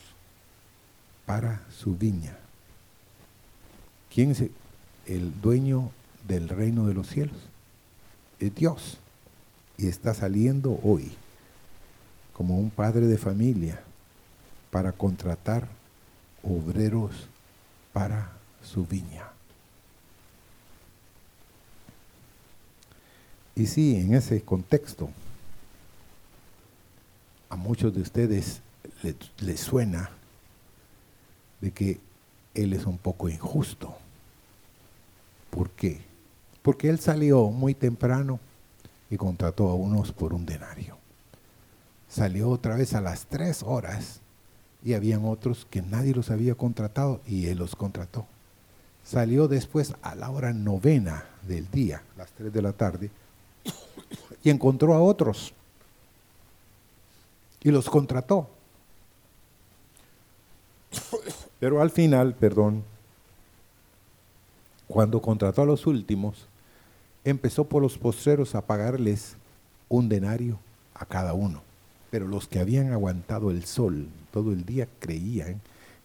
para 1.27 1.63
su 1.71 1.97
viña. 1.97 2.37
¿Quién 4.13 4.33
es 4.33 4.45
el 5.07 5.41
dueño 5.41 5.91
del 6.27 6.49
reino 6.49 6.87
de 6.87 6.95
los 6.95 7.09
cielos? 7.09 7.39
Es 8.41 8.55
Dios. 8.55 8.99
Y 9.79 9.87
está 9.87 10.13
saliendo 10.13 10.79
hoy 10.83 11.13
como 12.33 12.59
un 12.59 12.71
padre 12.71 13.07
de 13.07 13.17
familia 13.17 13.81
para 14.71 14.93
contratar 14.93 15.69
obreros 16.43 17.29
para 17.93 18.33
su 18.63 18.85
viña. 18.85 19.32
Y 23.55 23.67
sí, 23.67 23.97
en 23.97 24.15
ese 24.15 24.41
contexto, 24.43 25.11
a 27.51 27.57
muchos 27.57 27.95
de 27.95 28.01
ustedes 28.01 28.63
les, 29.41 29.61
suena 29.61 30.11
de 31.61 31.71
que 31.71 32.01
Él 32.55 32.73
es 32.73 32.87
un 32.87 32.97
poco 32.97 33.29
injusto. 33.29 33.95
¿Por 35.51 35.69
qué? 35.71 36.01
Porque 36.63 36.89
Él 36.89 36.99
salió 36.99 37.51
muy 37.51 37.75
temprano 37.75 38.41
y 39.11 39.19
contrató 39.19 39.69
a 39.69 39.75
unos 39.75 40.13
por 40.13 40.33
un 40.33 40.47
denario. 40.47 40.97
Salió 42.09 42.49
otra 42.49 42.77
vez 42.77 42.95
a 42.95 43.03
las 43.03 43.27
tres 43.27 43.63
horas 43.63 44.21
y 44.83 44.95
habían 44.95 45.27
otros 45.27 45.67
que 45.69 45.83
nadie 45.83 46.15
los 46.15 46.31
había 46.31 46.55
contratado 46.55 47.21
y 47.27 47.49
Él 47.49 47.59
los 47.59 47.77
contrató. 47.77 48.27
Salió 49.05 49.47
después 49.47 49.95
a 50.01 50.15
la 50.15 50.31
hora 50.31 50.55
novena 50.55 51.27
del 51.47 51.71
día, 51.71 52.03
las 52.17 52.31
tres 52.33 52.51
de 52.51 52.63
la 52.63 52.73
tarde, 52.73 53.11
y 54.43 54.51
encontró 54.51 54.95
a 54.95 55.01
otros 55.01 55.53
y 57.63 57.71
los 57.71 57.89
contrató. 57.89 58.49
Pero 61.61 61.81
al 61.81 61.91
final, 61.91 62.35
perdón, 62.35 62.83
cuando 64.89 65.23
contrató 65.23 65.63
a 65.63 65.67
los 65.67 65.87
últimos, 65.87 66.47
empezó 67.25 67.65
por 67.65 67.83
los 67.83 67.97
postreros 67.97 68.55
a 68.55 68.67
pagarles 68.67 69.37
un 69.89 70.09
denario 70.09 70.59
a 70.95 71.07
cada 71.07 71.35
uno. 71.35 71.63
Pero 72.11 72.27
los 72.27 72.49
que 72.49 72.59
habían 72.59 72.93
aguantado 72.93 73.51
el 73.51 73.65
sol 73.65 74.09
todo 74.33 74.53
el 74.53 74.65
día 74.65 74.89
creían 74.99 75.61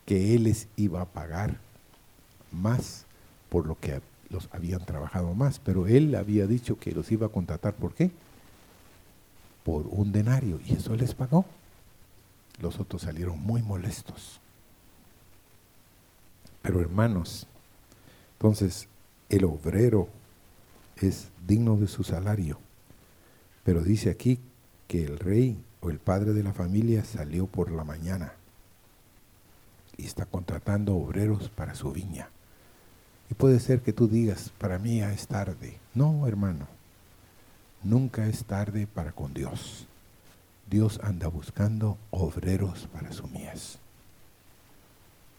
que 0.06 0.36
él 0.36 0.44
les 0.44 0.68
iba 0.78 1.02
a 1.02 1.06
pagar 1.06 1.58
más 2.52 3.06
por 3.50 3.66
lo 3.66 3.78
que 3.80 4.00
los 4.30 4.50
habían 4.52 4.86
trabajado 4.86 5.34
más. 5.34 5.60
Pero 5.60 5.88
él 5.88 6.16
había 6.16 6.48
dicho 6.48 6.78
que 6.80 6.92
los 6.92 7.12
iba 7.12 7.28
a 7.28 7.32
contratar. 7.32 7.74
¿Por 7.74 7.94
qué? 7.94 8.12
por 9.68 9.86
un 9.88 10.14
denario 10.14 10.62
y 10.66 10.76
eso 10.76 10.96
les 10.96 11.14
pagó. 11.14 11.44
Los 12.62 12.80
otros 12.80 13.02
salieron 13.02 13.38
muy 13.38 13.62
molestos. 13.62 14.40
Pero 16.62 16.80
hermanos, 16.80 17.48
entonces 18.38 18.88
el 19.28 19.44
obrero 19.44 20.08
es 20.96 21.28
digno 21.46 21.76
de 21.76 21.90
su 21.90 22.06
salario. 22.06 22.60
Pero 23.66 23.84
dice 23.84 24.10
aquí 24.10 24.40
que 24.88 25.04
el 25.04 25.20
rey 25.20 25.62
o 25.82 25.90
el 25.90 26.00
padre 26.00 26.32
de 26.32 26.44
la 26.44 26.54
familia 26.54 27.04
salió 27.04 27.46
por 27.46 27.70
la 27.70 27.84
mañana 27.84 28.32
y 29.98 30.06
está 30.06 30.26
contratando 30.26 30.96
obreros 30.96 31.50
para 31.50 31.76
su 31.76 31.92
viña. 31.92 32.30
Y 33.30 33.34
puede 33.34 33.60
ser 33.60 33.82
que 33.82 33.94
tú 33.94 34.08
digas, 34.08 34.52
para 34.58 34.80
mí 34.80 35.00
ya 35.00 35.12
es 35.12 35.28
tarde. 35.28 35.78
No, 35.94 36.28
hermano. 36.28 36.68
Nunca 37.84 38.28
es 38.28 38.44
tarde 38.46 38.88
para 38.88 39.12
con 39.12 39.34
Dios. 39.34 39.86
Dios 40.70 41.00
anda 41.04 41.28
buscando 41.28 41.98
obreros 42.12 42.88
para 42.92 43.12
su 43.12 43.28
mies. 43.28 43.78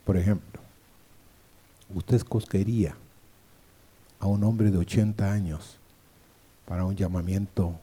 Por 0.04 0.16
ejemplo, 0.16 0.60
usted 1.94 2.16
escogería 2.16 2.94
a 4.20 4.26
un 4.26 4.42
hombre 4.44 4.70
de 4.70 4.78
80 4.78 5.30
años 5.30 5.76
para 6.66 6.84
un 6.84 6.96
llamamiento 6.96 7.78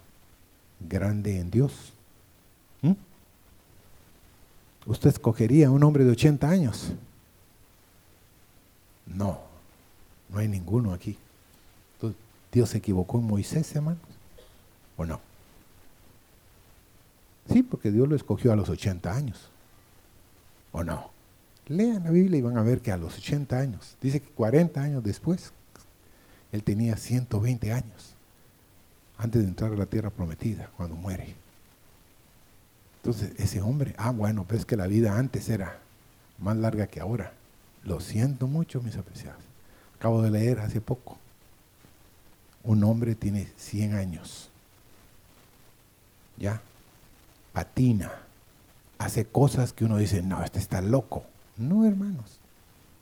grande 0.79 1.39
en 1.39 1.51
Dios. 1.51 1.93
¿Mm? 2.81 2.93
¿Usted 4.87 5.09
escogería 5.09 5.67
a 5.67 5.71
un 5.71 5.83
hombre 5.83 6.03
de 6.03 6.11
80 6.11 6.49
años? 6.49 6.93
No, 9.05 9.39
no 10.35 10.41
hay 10.41 10.47
ninguno 10.49 10.93
aquí. 10.93 11.17
Dios 12.51 12.69
se 12.69 12.77
equivocó 12.77 13.19
en 13.19 13.25
Moisés, 13.25 13.73
hermanos. 13.75 14.01
¿O 14.97 15.05
no? 15.05 15.19
Sí, 17.51 17.63
porque 17.63 17.91
Dios 17.91 18.07
lo 18.07 18.15
escogió 18.15 18.53
a 18.53 18.55
los 18.55 18.69
80 18.69 19.13
años. 19.13 19.49
¿O 20.71 20.83
no? 20.83 21.09
Lean 21.67 22.03
la 22.03 22.11
Biblia 22.11 22.39
y 22.39 22.41
van 22.41 22.57
a 22.57 22.63
ver 22.63 22.81
que 22.81 22.91
a 22.91 22.97
los 22.97 23.17
80 23.17 23.57
años, 23.57 23.97
dice 24.01 24.21
que 24.21 24.29
40 24.29 24.81
años 24.81 25.03
después, 25.03 25.51
él 26.51 26.63
tenía 26.63 26.97
120 26.97 27.71
años. 27.73 28.13
antes 29.17 29.41
de 29.41 29.47
entrar 29.47 29.71
a 29.71 29.77
la 29.77 29.85
tierra 29.85 30.09
prometida, 30.09 30.69
cuando 30.75 30.95
muere. 30.97 31.35
Entonces, 32.97 33.31
ese 33.37 33.61
hombre, 33.61 33.95
ah, 33.97 34.11
bueno, 34.11 34.45
ves 34.49 34.65
que 34.65 34.75
la 34.75 34.87
vida 34.87 35.17
antes 35.17 35.47
era 35.47 35.79
más 36.39 36.57
larga 36.57 36.87
que 36.87 36.99
ahora. 36.99 37.31
Lo 37.85 38.01
siento 38.01 38.47
mucho, 38.47 38.81
mis 38.81 38.97
apreciados. 38.97 39.44
Acabo 40.05 40.21
de 40.21 40.29
leer 40.29 40.59
hace 40.59 40.81
poco. 40.81 41.17
Un 42.63 42.83
hombre 42.83 43.15
tiene 43.15 43.51
100 43.57 43.95
años. 43.95 44.51
¿Ya? 46.37 46.61
Patina. 47.53 48.11
Hace 48.99 49.25
cosas 49.25 49.73
que 49.73 49.83
uno 49.83 49.97
dice, 49.97 50.21
no, 50.21 50.43
este 50.43 50.59
está 50.59 50.79
loco. 50.83 51.23
No, 51.57 51.87
hermanos. 51.87 52.37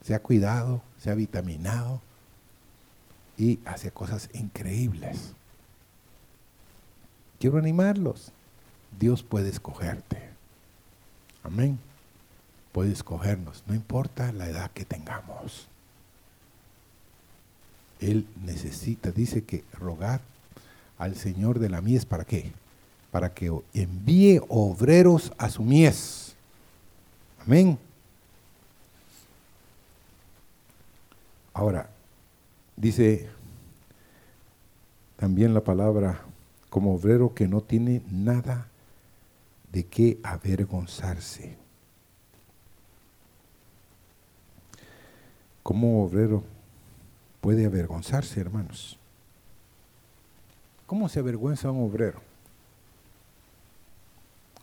Se 0.02 0.16
ha 0.16 0.22
cuidado, 0.22 0.82
se 0.98 1.12
ha 1.12 1.14
vitaminado 1.14 2.00
y 3.38 3.60
hace 3.66 3.92
cosas 3.92 4.30
increíbles. 4.32 5.34
Quiero 7.38 7.58
animarlos. 7.58 8.32
Dios 8.98 9.24
puede 9.24 9.50
escogerte. 9.50 10.30
Amén. 11.44 11.80
Puede 12.72 12.94
escogernos, 12.94 13.62
no 13.68 13.76
importa 13.76 14.32
la 14.32 14.48
edad 14.48 14.72
que 14.72 14.86
tengamos. 14.86 15.68
Él 18.04 18.28
necesita, 18.44 19.12
dice 19.12 19.46
que 19.46 19.64
rogar 19.80 20.20
al 20.98 21.16
Señor 21.16 21.60
de 21.60 21.70
la 21.70 21.80
mies, 21.80 22.06
¿para 22.06 22.26
qué? 22.26 22.52
Para 23.12 23.34
que 23.34 23.50
envíe 23.74 24.42
obreros 24.50 25.32
a 25.38 25.50
su 25.50 25.64
mies. 25.64 26.36
Amén. 27.46 27.78
Ahora, 31.54 31.90
dice 32.76 33.30
también 35.16 35.54
la 35.54 35.62
palabra 35.62 36.20
como 36.70 36.96
obrero 36.96 37.34
que 37.34 37.48
no 37.48 37.62
tiene 37.62 38.02
nada 38.12 38.68
de 39.72 39.86
qué 39.86 40.20
avergonzarse. 40.24 41.56
¿Cómo 45.62 46.04
obrero 46.04 46.44
puede 47.44 47.66
avergonzarse, 47.66 48.40
hermanos? 48.40 48.98
¿Cómo 50.86 51.10
se 51.10 51.20
avergüenza 51.20 51.70
un 51.70 51.84
obrero? 51.84 52.22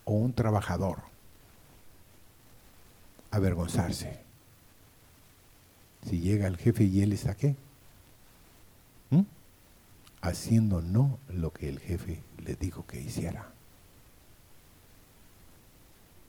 O 0.06 0.14
un 0.14 0.32
trabajador. 0.32 1.00
Avergonzarse. 3.30 4.18
Si 6.08 6.20
llega 6.20 6.46
el 6.46 6.56
jefe 6.56 6.84
y 6.84 7.02
él 7.02 7.12
está 7.12 7.34
qué? 7.34 7.54
¿Mm? 9.10 9.24
Haciendo 10.22 10.80
no 10.80 11.18
lo 11.28 11.52
que 11.52 11.68
el 11.68 11.80
jefe 11.80 12.22
le 12.38 12.54
dijo 12.54 12.86
que 12.86 12.98
hiciera 12.98 13.46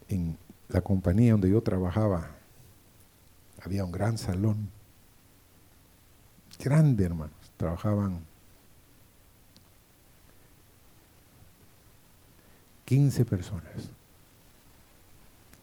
en 0.09 0.37
la 0.67 0.81
compañía 0.81 1.31
donde 1.31 1.49
yo 1.49 1.61
trabajaba, 1.61 2.31
había 3.63 3.85
un 3.85 3.93
gran 3.93 4.17
salón, 4.17 4.69
grande 6.63 7.05
hermanos, 7.05 7.35
trabajaban 7.57 8.19
15 12.85 13.25
personas. 13.25 13.89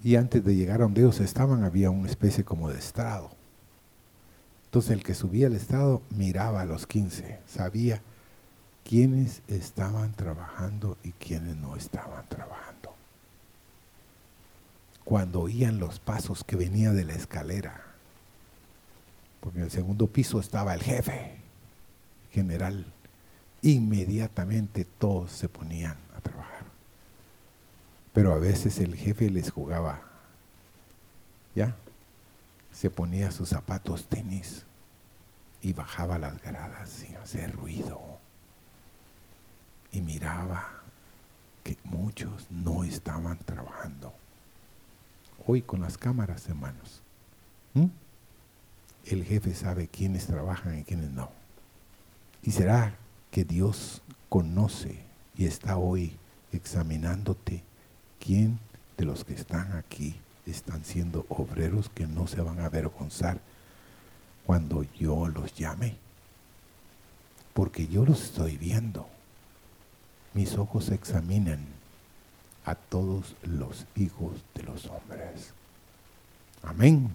Y 0.02 0.16
antes 0.16 0.44
de 0.44 0.54
llegar 0.54 0.80
a 0.80 0.84
donde 0.84 1.00
ellos 1.00 1.20
estaban 1.20 1.64
había 1.64 1.90
una 1.90 2.08
especie 2.08 2.44
como 2.44 2.70
de 2.70 2.78
estrado. 2.78 3.30
Entonces 4.66 4.92
el 4.92 5.02
que 5.02 5.14
subía 5.14 5.46
al 5.46 5.54
estrado 5.54 6.02
miraba 6.10 6.60
a 6.60 6.66
los 6.66 6.86
15, 6.86 7.40
sabía 7.46 8.02
quiénes 8.84 9.42
estaban 9.48 10.12
trabajando 10.12 10.96
y 11.02 11.12
quiénes 11.12 11.56
no 11.56 11.76
estaban 11.76 12.28
trabajando 12.28 12.68
cuando 15.08 15.40
oían 15.40 15.80
los 15.80 16.00
pasos 16.00 16.44
que 16.44 16.54
venía 16.54 16.92
de 16.92 17.06
la 17.06 17.14
escalera. 17.14 17.87
Porque 19.40 19.58
en 19.58 19.64
el 19.64 19.70
segundo 19.70 20.06
piso 20.06 20.40
estaba 20.40 20.74
el 20.74 20.82
jefe 20.82 21.36
general. 22.32 22.86
Inmediatamente 23.62 24.84
todos 24.84 25.32
se 25.32 25.48
ponían 25.48 25.96
a 26.16 26.20
trabajar. 26.20 26.64
Pero 28.12 28.32
a 28.32 28.38
veces 28.38 28.78
el 28.78 28.94
jefe 28.94 29.30
les 29.30 29.50
jugaba. 29.50 30.02
¿Ya? 31.54 31.76
Se 32.72 32.90
ponía 32.90 33.30
sus 33.30 33.48
zapatos 33.48 34.06
tenis 34.06 34.64
y 35.62 35.72
bajaba 35.72 36.18
las 36.18 36.40
gradas 36.42 36.90
sin 36.90 37.16
hacer 37.16 37.52
ruido. 37.52 38.00
Y 39.90 40.00
miraba 40.00 40.82
que 41.64 41.76
muchos 41.84 42.46
no 42.50 42.84
estaban 42.84 43.38
trabajando 43.38 44.12
hoy 45.48 45.62
con 45.62 45.80
las 45.80 45.96
cámaras, 45.96 46.46
hermanos. 46.48 47.00
¿Mm? 47.74 47.86
El 49.08 49.24
jefe 49.24 49.54
sabe 49.54 49.88
quiénes 49.88 50.26
trabajan 50.26 50.78
y 50.78 50.84
quiénes 50.84 51.10
no. 51.10 51.30
Y 52.42 52.50
será 52.50 52.94
que 53.30 53.44
Dios 53.44 54.02
conoce 54.28 54.98
y 55.36 55.46
está 55.46 55.78
hoy 55.78 56.16
examinándote 56.52 57.62
quién 58.20 58.58
de 58.96 59.04
los 59.04 59.24
que 59.24 59.34
están 59.34 59.72
aquí 59.76 60.16
están 60.50 60.84
siendo 60.84 61.26
obreros 61.28 61.88
que 61.88 62.06
no 62.06 62.26
se 62.26 62.40
van 62.40 62.60
a 62.60 62.66
avergonzar 62.66 63.40
cuando 64.46 64.84
yo 64.98 65.28
los 65.28 65.54
llame. 65.54 65.96
Porque 67.54 67.86
yo 67.86 68.04
los 68.04 68.24
estoy 68.24 68.56
viendo. 68.56 69.08
Mis 70.34 70.56
ojos 70.56 70.90
examinan 70.90 71.66
a 72.64 72.74
todos 72.74 73.34
los 73.42 73.86
hijos 73.96 74.32
de 74.54 74.62
los 74.62 74.86
hombres. 74.86 75.52
Amén. 76.62 77.14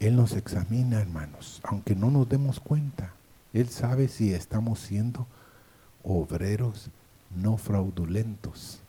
Él 0.00 0.16
nos 0.16 0.32
examina, 0.32 1.00
hermanos, 1.00 1.60
aunque 1.62 1.94
no 1.94 2.10
nos 2.10 2.28
demos 2.28 2.58
cuenta. 2.58 3.12
Él 3.52 3.68
sabe 3.68 4.08
si 4.08 4.32
estamos 4.32 4.80
siendo 4.80 5.26
obreros 6.02 6.88
no 7.36 7.56
fraudulentos, 7.58 8.80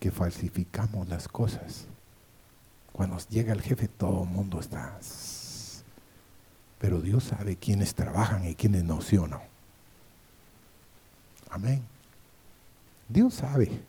que 0.00 0.10
falsificamos 0.10 1.08
las 1.08 1.28
cosas. 1.28 1.86
Cuando 2.92 3.18
llega 3.28 3.52
el 3.52 3.62
jefe, 3.62 3.88
todo 3.88 4.24
el 4.24 4.30
mundo 4.30 4.58
está. 4.58 4.98
Pero 6.78 7.00
Dios 7.00 7.24
sabe 7.24 7.56
quiénes 7.56 7.94
trabajan 7.94 8.48
y 8.48 8.54
quiénes 8.54 8.84
no, 8.84 9.00
sí 9.02 9.16
o 9.16 9.26
no. 9.26 9.42
Amén. 11.50 11.82
Dios 13.08 13.34
sabe. 13.34 13.82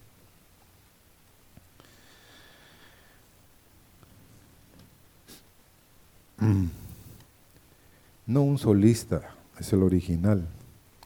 No 8.26 8.42
un 8.42 8.58
solista, 8.58 9.22
es 9.60 9.74
el 9.74 9.84
original, 9.84 10.48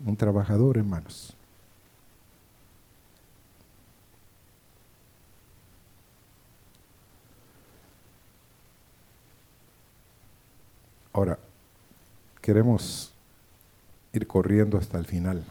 un 0.05 0.15
trabajador, 0.15 0.77
hermanos. 0.77 1.33
Ahora, 11.13 11.37
queremos 12.41 13.11
ir 14.13 14.27
corriendo 14.27 14.77
hasta 14.77 14.97
el 14.97 15.05
final 15.05 15.43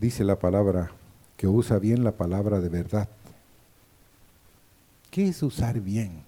dice 0.00 0.24
la 0.24 0.38
palabra, 0.38 0.90
que 1.36 1.46
usa 1.48 1.78
bien 1.78 2.04
la 2.04 2.12
palabra 2.12 2.60
de 2.60 2.68
verdad. 2.68 3.08
¿Qué 5.10 5.28
es 5.28 5.42
usar 5.42 5.80
bien 5.80 6.22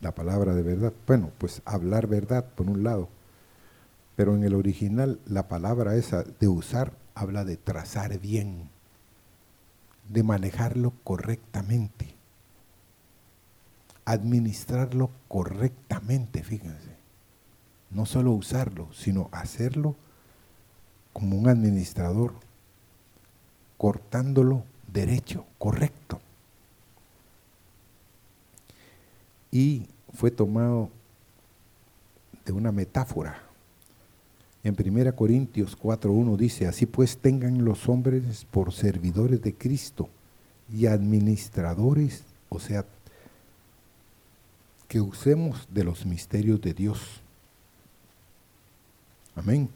la 0.00 0.12
palabra 0.14 0.54
de 0.54 0.62
verdad? 0.62 0.92
Bueno, 1.06 1.30
pues 1.38 1.62
hablar 1.64 2.06
verdad 2.06 2.44
por 2.44 2.68
un 2.68 2.82
lado, 2.82 3.08
pero 4.16 4.34
en 4.34 4.44
el 4.44 4.54
original 4.54 5.18
la 5.26 5.48
palabra 5.48 5.96
esa 5.96 6.22
de 6.22 6.48
usar 6.48 6.92
habla 7.14 7.44
de 7.44 7.56
trazar 7.56 8.18
bien, 8.18 8.70
de 10.08 10.22
manejarlo 10.22 10.92
correctamente, 11.04 12.14
administrarlo 14.04 15.10
correctamente, 15.28 16.42
fíjense. 16.42 16.98
No 17.90 18.06
solo 18.06 18.32
usarlo, 18.32 18.92
sino 18.92 19.28
hacerlo 19.32 19.96
como 21.12 21.36
un 21.36 21.48
administrador, 21.48 22.34
cortándolo 23.76 24.64
derecho, 24.92 25.44
correcto. 25.58 26.20
Y 29.50 29.86
fue 30.14 30.30
tomado 30.30 30.90
de 32.44 32.52
una 32.52 32.72
metáfora. 32.72 33.42
En 34.62 34.76
1 34.78 35.16
Corintios 35.16 35.78
4.1 35.78 36.36
dice, 36.36 36.66
así 36.66 36.86
pues 36.86 37.16
tengan 37.16 37.64
los 37.64 37.88
hombres 37.88 38.46
por 38.50 38.72
servidores 38.72 39.40
de 39.40 39.54
Cristo 39.54 40.08
y 40.72 40.86
administradores, 40.86 42.24
o 42.48 42.60
sea, 42.60 42.84
que 44.86 45.00
usemos 45.00 45.66
de 45.70 45.84
los 45.84 46.04
misterios 46.04 46.60
de 46.60 46.74
Dios. 46.74 47.20
Amén. 49.36 49.70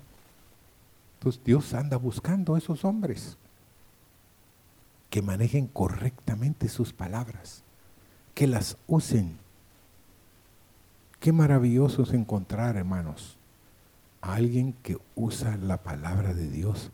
Entonces 1.18 1.40
Dios 1.44 1.72
anda 1.72 1.96
buscando 1.96 2.54
a 2.54 2.58
esos 2.58 2.84
hombres 2.84 3.36
que 5.08 5.22
manejen 5.22 5.68
correctamente 5.68 6.68
sus 6.68 6.92
palabras, 6.92 7.62
que 8.34 8.46
las 8.46 8.76
usen. 8.88 9.38
Qué 11.24 11.32
maravilloso 11.32 12.02
es 12.02 12.12
encontrar, 12.12 12.76
hermanos, 12.76 13.38
a 14.20 14.34
alguien 14.34 14.74
que 14.82 14.98
usa 15.14 15.56
la 15.56 15.78
palabra 15.78 16.34
de 16.34 16.50
Dios 16.50 16.90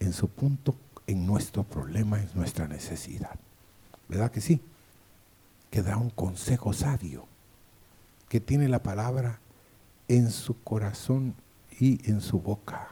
en 0.00 0.12
su 0.12 0.28
punto, 0.28 0.74
en 1.06 1.24
nuestro 1.24 1.64
problema, 1.64 2.20
en 2.20 2.28
nuestra 2.34 2.68
necesidad. 2.68 3.40
¿Verdad 4.06 4.30
que 4.30 4.42
sí? 4.42 4.60
Que 5.70 5.80
da 5.80 5.96
un 5.96 6.10
consejo 6.10 6.74
sabio, 6.74 7.24
que 8.28 8.38
tiene 8.38 8.68
la 8.68 8.82
palabra 8.82 9.38
en 10.08 10.30
su 10.30 10.62
corazón 10.62 11.34
y 11.78 12.06
en 12.06 12.20
su 12.20 12.38
boca. 12.38 12.88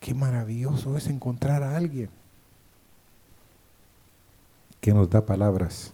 Qué 0.00 0.14
maravilloso 0.14 0.96
es 0.96 1.06
encontrar 1.06 1.62
a 1.62 1.76
alguien 1.76 2.10
que 4.80 4.92
nos 4.92 5.08
da 5.08 5.24
palabras. 5.24 5.92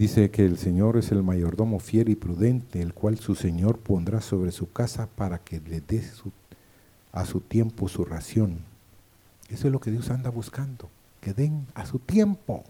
Dice 0.00 0.30
que 0.30 0.46
el 0.46 0.56
Señor 0.56 0.96
es 0.96 1.12
el 1.12 1.22
mayordomo 1.22 1.78
fiel 1.78 2.08
y 2.08 2.14
prudente, 2.14 2.80
el 2.80 2.94
cual 2.94 3.18
su 3.18 3.34
Señor 3.34 3.76
pondrá 3.76 4.22
sobre 4.22 4.50
su 4.50 4.72
casa 4.72 5.06
para 5.14 5.40
que 5.40 5.60
le 5.60 5.82
dé 5.82 6.02
a 7.12 7.26
su 7.26 7.40
tiempo 7.42 7.86
su 7.86 8.06
ración. 8.06 8.60
Eso 9.50 9.66
es 9.66 9.72
lo 9.74 9.78
que 9.78 9.90
Dios 9.90 10.08
anda 10.08 10.30
buscando, 10.30 10.88
que 11.20 11.34
den 11.34 11.66
a 11.74 11.84
su 11.84 11.98
tiempo, 11.98 12.64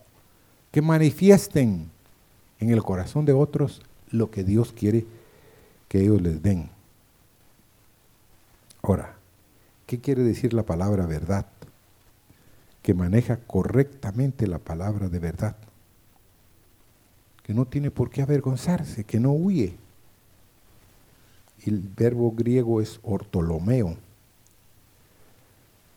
que 0.72 0.82
manifiesten 0.82 1.88
en 2.58 2.70
el 2.70 2.82
corazón 2.82 3.26
de 3.26 3.32
otros 3.32 3.80
lo 4.10 4.32
que 4.32 4.42
Dios 4.42 4.72
quiere 4.72 5.06
que 5.86 6.00
ellos 6.00 6.20
les 6.20 6.42
den. 6.42 6.68
Ahora, 8.82 9.14
¿qué 9.86 10.00
quiere 10.00 10.24
decir 10.24 10.52
la 10.52 10.64
palabra 10.64 11.06
verdad? 11.06 11.46
Que 12.82 12.92
maneja 12.92 13.36
correctamente 13.36 14.48
la 14.48 14.58
palabra 14.58 15.08
de 15.08 15.20
verdad. 15.20 15.54
Que 17.50 17.54
no 17.54 17.64
tiene 17.64 17.90
por 17.90 18.10
qué 18.10 18.22
avergonzarse, 18.22 19.02
que 19.02 19.18
no 19.18 19.32
huye. 19.32 19.74
El 21.66 21.80
verbo 21.80 22.30
griego 22.30 22.80
es 22.80 23.00
ortolomeo, 23.02 23.96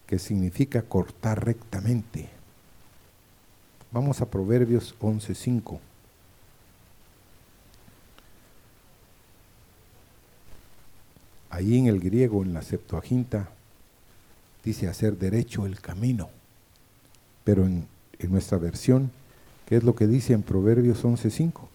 que 0.08 0.18
significa 0.18 0.82
cortar 0.82 1.46
rectamente. 1.46 2.28
Vamos 3.92 4.20
a 4.22 4.32
Proverbios 4.32 4.96
11.5. 5.00 5.78
Ahí 11.52 11.78
en 11.78 11.86
el 11.86 12.00
griego, 12.00 12.42
en 12.42 12.56
la 12.56 12.64
Septuaginta, 12.64 13.48
dice 14.64 14.88
hacer 14.88 15.20
derecho 15.20 15.68
el 15.68 15.80
camino. 15.80 16.32
Pero 17.44 17.68
en, 17.68 17.88
en 18.18 18.32
nuestra 18.32 18.58
versión, 18.58 19.12
¿qué 19.68 19.78
es 19.78 19.84
lo 19.84 19.96
que 19.96 20.08
dice 20.08 20.34
en 20.34 20.44
Proverbios 20.44 21.04
11.5? 21.04 21.68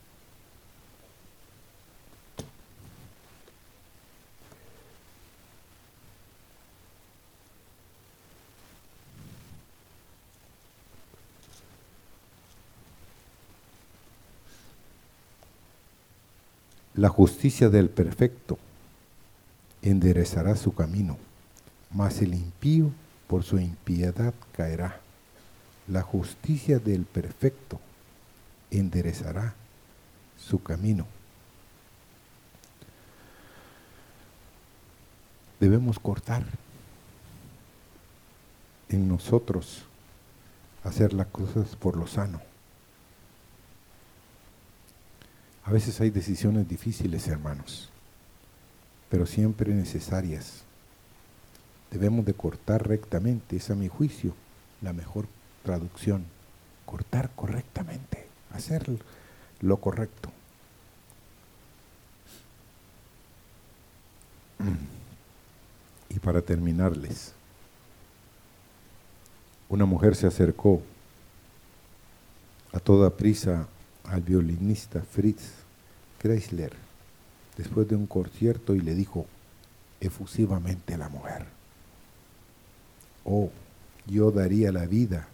La 16.99 17.09
justicia 17.09 17.69
del 17.69 17.91
perfecto 17.91 18.59
enderezará 19.83 20.57
su 20.57 20.75
camino, 20.75 21.17
mas 21.93 22.21
el 22.23 22.35
impío 22.35 22.91
por 23.29 23.45
su 23.45 23.61
impiedad 23.61 24.35
caerá. 24.51 25.01
La 25.89 26.03
justicia 26.03 26.79
del 26.79 27.05
perfecto 27.05 27.81
enderezará 28.71 29.55
su 30.37 30.63
camino. 30.63 31.07
Debemos 35.59 35.99
cortar 35.99 36.45
en 38.89 39.09
nosotros 39.09 39.83
hacer 40.85 41.13
las 41.13 41.27
cosas 41.29 41.75
por 41.75 41.97
lo 41.97 42.07
sano. 42.07 42.41
A 45.65 45.71
veces 45.71 46.01
hay 46.01 46.11
decisiones 46.11 46.69
difíciles, 46.69 47.27
hermanos 47.29 47.91
pero 49.09 49.27
siempre 49.27 49.75
necesarias. 49.75 50.63
Debemos 51.91 52.25
de 52.25 52.35
cortar 52.35 52.87
rectamente, 52.87 53.57
es 53.57 53.71
a 53.71 53.75
mi 53.75 53.89
juicio 53.89 54.35
la 54.83 54.93
mejor 54.93 55.27
traducción, 55.69 56.25
cortar 56.87 57.29
correctamente, 57.37 58.27
hacer 58.55 58.87
lo 59.61 59.77
correcto. 59.77 60.33
Y 66.09 66.19
para 66.21 66.41
terminarles, 66.41 67.35
una 69.69 69.85
mujer 69.85 70.17
se 70.17 70.27
acercó 70.27 70.81
a 72.73 72.81
toda 72.81 73.11
prisa 73.11 73.69
al 74.05 74.23
violinista 74.23 75.03
Fritz 75.03 75.53
Kreisler 76.19 76.73
después 77.59 77.87
de 77.89 77.95
un 77.95 78.07
concierto 78.07 78.75
y 78.75 78.81
le 78.81 78.95
dijo 78.95 79.27
efusivamente 80.01 80.95
a 80.95 80.99
la 80.99 81.11
mujer, 81.11 81.45
oh, 83.27 83.51
yo 84.07 84.31
daría 84.31 84.73
la 84.73 84.87
vida 84.87 85.29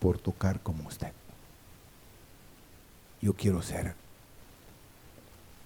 por 0.00 0.18
tocar 0.18 0.60
como 0.60 0.88
usted. 0.88 1.12
Yo 3.20 3.34
quiero 3.34 3.62
ser 3.62 3.94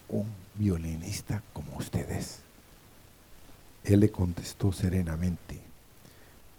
un 0.09 0.27
violinista 0.55 1.43
como 1.53 1.77
ustedes. 1.77 2.41
Él 3.85 4.01
le 4.01 4.11
contestó 4.11 4.73
serenamente, 4.73 5.61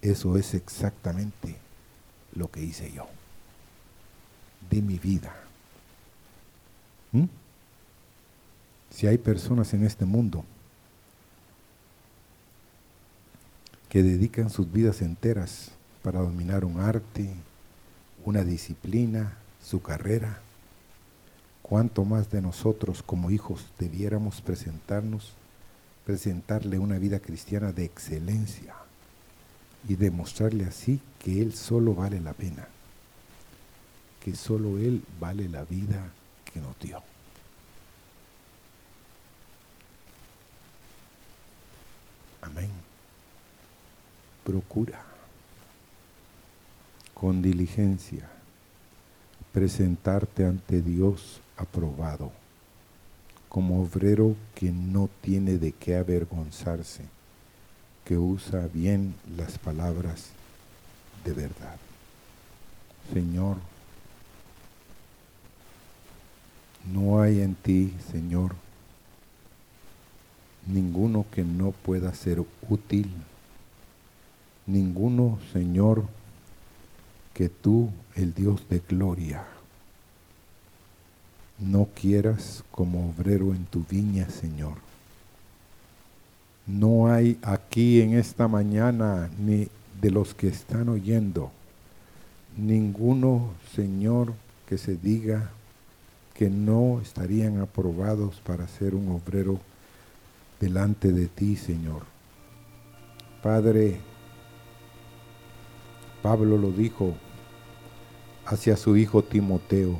eso 0.01 0.37
es 0.37 0.53
exactamente 0.53 1.57
lo 2.33 2.49
que 2.49 2.61
hice 2.61 2.91
yo, 2.91 3.07
de 4.69 4.81
mi 4.81 4.99
vida. 4.99 5.35
¿Mm? 7.11 7.25
Si 8.91 9.07
hay 9.07 9.17
personas 9.17 9.73
en 9.73 9.85
este 9.85 10.05
mundo 10.05 10.45
que 13.89 14.03
dedican 14.03 14.49
sus 14.49 14.71
vidas 14.71 15.01
enteras 15.01 15.71
para 16.03 16.19
dominar 16.19 16.63
un 16.63 16.79
arte, 16.79 17.33
una 18.25 18.43
disciplina, 18.43 19.37
su 19.63 19.81
carrera, 19.83 20.39
cuánto 21.61 22.05
más 22.05 22.31
de 22.31 22.41
nosotros 22.41 23.03
como 23.03 23.29
hijos 23.29 23.65
debiéramos 23.77 24.41
presentarnos, 24.41 25.33
presentarle 26.05 26.79
una 26.79 26.97
vida 26.97 27.19
cristiana 27.19 27.71
de 27.71 27.85
excelencia 27.85 28.75
y 29.87 29.95
demostrarle 29.95 30.65
así 30.65 30.99
que 31.19 31.39
Él 31.41 31.53
solo 31.53 31.93
vale 31.93 32.19
la 32.19 32.33
pena, 32.33 32.67
que 34.23 34.35
solo 34.35 34.79
Él 34.79 35.03
vale 35.19 35.47
la 35.47 35.63
vida 35.63 36.09
que 36.51 36.59
nos 36.59 36.77
dio. 36.79 37.03
Amén. 42.41 42.69
Procura 44.43 45.14
con 47.25 47.41
diligencia 47.41 48.29
presentarte 49.51 50.45
ante 50.45 50.83
Dios 50.83 51.41
aprobado, 51.57 52.31
como 53.49 53.81
obrero 53.81 54.35
que 54.53 54.71
no 54.71 55.09
tiene 55.21 55.57
de 55.57 55.71
qué 55.71 55.95
avergonzarse, 55.95 57.01
que 58.03 58.15
usa 58.15 58.67
bien 58.71 59.15
las 59.35 59.57
palabras 59.57 60.27
de 61.23 61.33
verdad. 61.33 61.77
Señor, 63.11 63.57
no 66.93 67.23
hay 67.23 67.41
en 67.41 67.55
ti, 67.55 67.91
Señor, 68.11 68.53
ninguno 70.67 71.25
que 71.31 71.43
no 71.43 71.71
pueda 71.71 72.13
ser 72.13 72.45
útil, 72.69 73.09
ninguno, 74.67 75.39
Señor, 75.53 76.05
que 77.35 77.49
tú, 77.49 77.89
el 78.15 78.33
Dios 78.33 78.67
de 78.69 78.79
gloria, 78.79 79.43
no 81.59 81.89
quieras 81.93 82.63
como 82.71 83.09
obrero 83.09 83.53
en 83.53 83.65
tu 83.65 83.83
viña, 83.83 84.29
Señor. 84.29 84.77
No 86.65 87.11
hay 87.11 87.37
aquí 87.41 87.99
en 87.99 88.13
esta 88.13 88.47
mañana 88.47 89.29
ni 89.37 89.67
de 90.01 90.11
los 90.11 90.33
que 90.33 90.47
están 90.47 90.87
oyendo, 90.87 91.51
ninguno, 92.55 93.49
Señor, 93.75 94.33
que 94.65 94.77
se 94.77 94.95
diga 94.95 95.51
que 96.33 96.49
no 96.49 97.01
estarían 97.01 97.59
aprobados 97.59 98.39
para 98.45 98.65
ser 98.69 98.95
un 98.95 99.11
obrero 99.11 99.59
delante 100.61 101.11
de 101.11 101.27
ti, 101.27 101.57
Señor. 101.57 102.03
Padre, 103.43 103.99
Pablo 106.23 106.57
lo 106.57 106.71
dijo 106.71 107.13
hacia 108.45 108.77
su 108.77 108.95
hijo 108.97 109.23
Timoteo. 109.23 109.99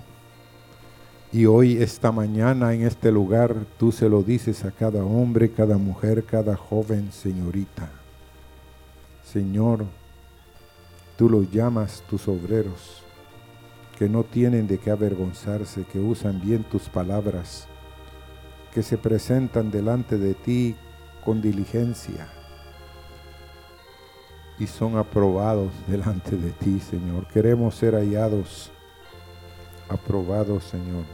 Y 1.32 1.48
hoy, 1.48 1.82
esta 1.82 2.12
mañana, 2.12 2.74
en 2.74 2.84
este 2.84 3.12
lugar, 3.12 3.66
tú 3.78 3.92
se 3.92 4.08
lo 4.08 4.24
dices 4.24 4.64
a 4.64 4.72
cada 4.72 5.04
hombre, 5.04 5.52
cada 5.52 5.78
mujer, 5.78 6.24
cada 6.24 6.56
joven, 6.56 7.12
señorita. 7.12 7.90
Señor, 9.24 9.86
tú 11.18 11.30
los 11.30 11.52
llamas 11.52 12.04
tus 12.10 12.28
obreros, 12.28 13.04
que 13.98 14.08
no 14.08 14.24
tienen 14.24 14.68
de 14.68 14.78
qué 14.78 14.92
avergonzarse, 14.92 15.84
que 15.84 16.00
usan 16.00 16.40
bien 16.40 16.64
tus 16.64 16.84
palabras, 16.84 17.68
que 18.74 18.84
se 18.84 18.98
presentan 18.98 19.72
delante 19.72 20.18
de 20.18 20.36
ti 20.36 20.76
con 21.24 21.42
diligencia 21.42 22.30
y 24.60 24.68
son 24.68 24.98
aprobados 24.98 25.72
delante 25.88 26.36
de 26.36 26.52
ti, 26.52 26.80
Señor. 26.80 27.28
Queremos 27.28 27.76
ser 27.76 27.96
hallados, 27.96 28.72
aprobados, 29.90 30.64
Señor. 30.66 31.06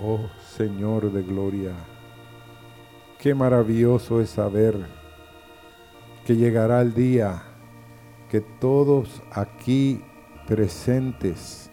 Oh 0.00 0.20
Señor 0.56 1.12
de 1.12 1.22
gloria, 1.22 1.72
qué 3.18 3.34
maravilloso 3.34 4.20
es 4.20 4.30
saber 4.30 4.76
que 6.24 6.36
llegará 6.36 6.82
el 6.82 6.94
día 6.94 7.42
que 8.30 8.40
todos 8.40 9.22
aquí 9.32 10.04
presentes 10.46 11.72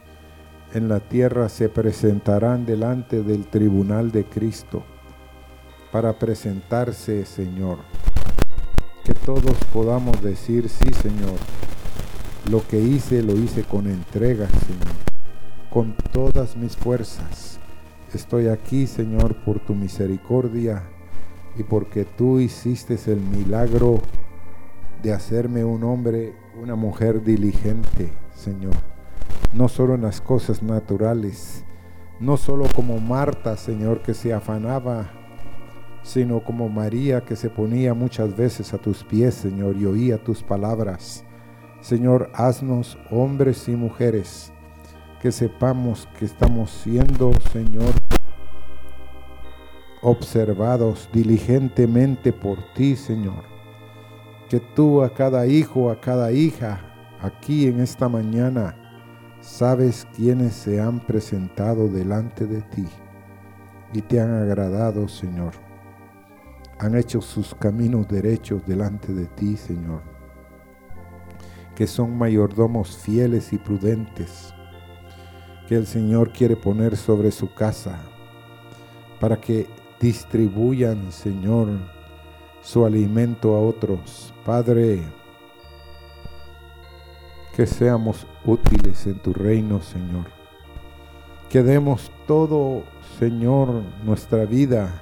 en 0.74 0.90
la 0.90 1.02
tierra 1.02 1.50
se 1.50 1.70
presentarán 1.70 2.66
delante 2.66 3.22
del 3.22 3.46
tribunal 3.48 4.12
de 4.12 4.26
Cristo 4.26 4.84
para 5.92 6.18
presentarse, 6.18 7.26
Señor 7.26 7.78
que 9.06 9.14
todos 9.14 9.56
podamos 9.72 10.20
decir, 10.24 10.68
sí 10.68 10.92
Señor, 10.92 11.38
lo 12.50 12.68
que 12.68 12.80
hice 12.80 13.22
lo 13.22 13.34
hice 13.38 13.64
con 13.64 13.86
entrega, 13.86 14.48
Señor, 14.48 14.96
con 15.70 15.96
todas 16.12 16.58
mis 16.58 16.76
fuerzas. 16.76 17.60
Estoy 18.14 18.48
aquí, 18.48 18.88
Señor, 18.88 19.36
por 19.46 19.60
tu 19.60 19.76
misericordia 19.76 20.84
y 21.56 21.64
porque 21.64 22.04
tú 22.04 22.40
hiciste 22.40 22.98
el 23.06 23.22
milagro 23.22 24.02
de 25.04 25.14
hacerme 25.14 25.64
un 25.64 25.84
hombre, 25.84 26.34
una 26.60 26.76
mujer 26.76 27.24
diligente, 27.24 28.12
Señor. 28.34 28.74
No 29.54 29.68
solo 29.70 29.94
en 29.94 30.02
las 30.02 30.20
cosas 30.20 30.64
naturales, 30.64 31.64
no 32.20 32.38
solo 32.38 32.66
como 32.76 33.00
Marta, 33.00 33.56
Señor, 33.56 34.02
que 34.02 34.16
se 34.16 34.34
afanaba 34.34 35.25
sino 36.06 36.40
como 36.40 36.70
María 36.70 37.22
que 37.22 37.36
se 37.36 37.50
ponía 37.50 37.96
muchas 37.96 38.38
veces 38.38 38.76
a 38.76 38.78
tus 38.78 39.04
pies, 39.04 39.34
Señor, 39.34 39.76
y 39.76 39.88
oía 39.88 40.24
tus 40.24 40.44
palabras. 40.44 41.26
Señor, 41.82 42.30
haznos 42.36 42.96
hombres 43.10 43.68
y 43.68 43.76
mujeres 43.76 44.54
que 45.20 45.32
sepamos 45.32 46.08
que 46.20 46.26
estamos 46.26 46.70
siendo, 46.70 47.32
Señor, 47.52 47.92
observados 50.04 51.10
diligentemente 51.12 52.32
por 52.32 52.60
ti, 52.76 52.96
Señor. 52.96 53.44
Que 54.48 54.60
tú 54.60 55.02
a 55.02 55.12
cada 55.12 55.48
hijo, 55.48 55.90
a 55.90 56.00
cada 56.00 56.32
hija, 56.32 56.82
aquí 57.20 57.66
en 57.66 57.80
esta 57.80 58.08
mañana, 58.08 58.78
sabes 59.42 60.08
quiénes 60.16 60.54
se 60.54 60.80
han 60.80 61.00
presentado 61.00 61.88
delante 61.88 62.46
de 62.46 62.62
ti 62.62 62.86
y 63.92 64.04
te 64.04 64.22
han 64.22 64.32
agradado, 64.36 65.08
Señor 65.08 65.65
han 66.80 66.96
hecho 66.96 67.22
sus 67.22 67.56
caminos 67.56 68.08
derechos 68.08 68.66
delante 68.66 69.14
de 69.14 69.28
ti, 69.28 69.56
Señor, 69.56 70.02
que 71.74 71.88
son 71.88 72.18
mayordomos 72.18 72.98
fieles 72.98 73.54
y 73.54 73.58
prudentes, 73.58 74.54
que 75.68 75.76
el 75.76 75.88
Señor 75.88 76.32
quiere 76.32 76.56
poner 76.56 76.98
sobre 76.98 77.32
su 77.32 77.54
casa, 77.54 78.00
para 79.20 79.40
que 79.40 79.68
distribuyan, 80.00 81.12
Señor, 81.12 81.70
su 82.62 82.86
alimento 82.86 83.56
a 83.56 83.62
otros. 83.62 84.34
Padre, 84.46 85.02
que 87.56 87.66
seamos 87.66 88.28
útiles 88.46 89.08
en 89.08 89.20
tu 89.20 89.34
reino, 89.34 89.82
Señor. 89.82 90.26
Que 91.50 91.64
demos 91.64 92.12
todo, 92.28 92.84
Señor, 93.18 93.84
nuestra 94.04 94.46
vida 94.46 95.02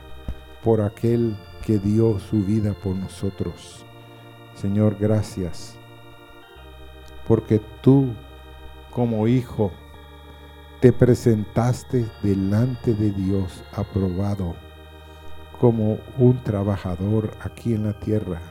por 0.64 0.82
aquel 0.82 1.36
que 1.64 1.80
dio 1.80 2.20
su 2.20 2.44
vida 2.44 2.74
por 2.74 2.96
nosotros. 2.96 3.86
Señor, 4.54 4.98
gracias, 5.00 5.78
porque 7.28 7.62
tú 7.82 8.14
como 8.92 9.28
hijo 9.28 9.72
te 10.82 10.92
presentaste 10.92 12.06
delante 12.22 12.94
de 12.94 13.12
Dios 13.12 13.64
aprobado 13.74 14.56
como 15.60 15.98
un 16.18 16.44
trabajador 16.44 17.32
aquí 17.40 17.74
en 17.74 17.86
la 17.86 17.98
tierra 17.98 18.42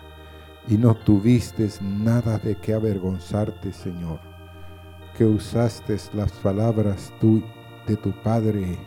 y 0.67 0.79
no 0.79 0.95
tuviste 0.95 1.69
nada 1.83 2.39
de 2.39 2.57
qué 2.57 2.73
avergonzarte, 2.73 3.73
Señor, 3.73 4.21
que 5.17 5.27
usaste 5.27 5.97
las 6.15 6.33
palabras 6.33 7.13
tú, 7.21 7.43
de 7.87 7.97
tu 7.97 8.13
Padre. 8.23 8.79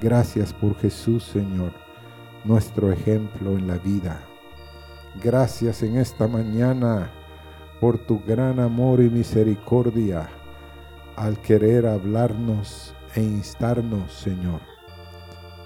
Gracias 0.00 0.52
por 0.54 0.74
Jesús, 0.76 1.24
Señor 1.24 1.87
nuestro 2.48 2.90
ejemplo 2.90 3.52
en 3.58 3.68
la 3.68 3.76
vida. 3.76 4.22
Gracias 5.22 5.82
en 5.82 5.98
esta 5.98 6.26
mañana 6.26 7.10
por 7.78 7.98
tu 7.98 8.20
gran 8.24 8.58
amor 8.58 9.02
y 9.02 9.10
misericordia 9.10 10.30
al 11.14 11.38
querer 11.42 11.86
hablarnos 11.86 12.94
e 13.14 13.20
instarnos, 13.20 14.10
Señor, 14.12 14.60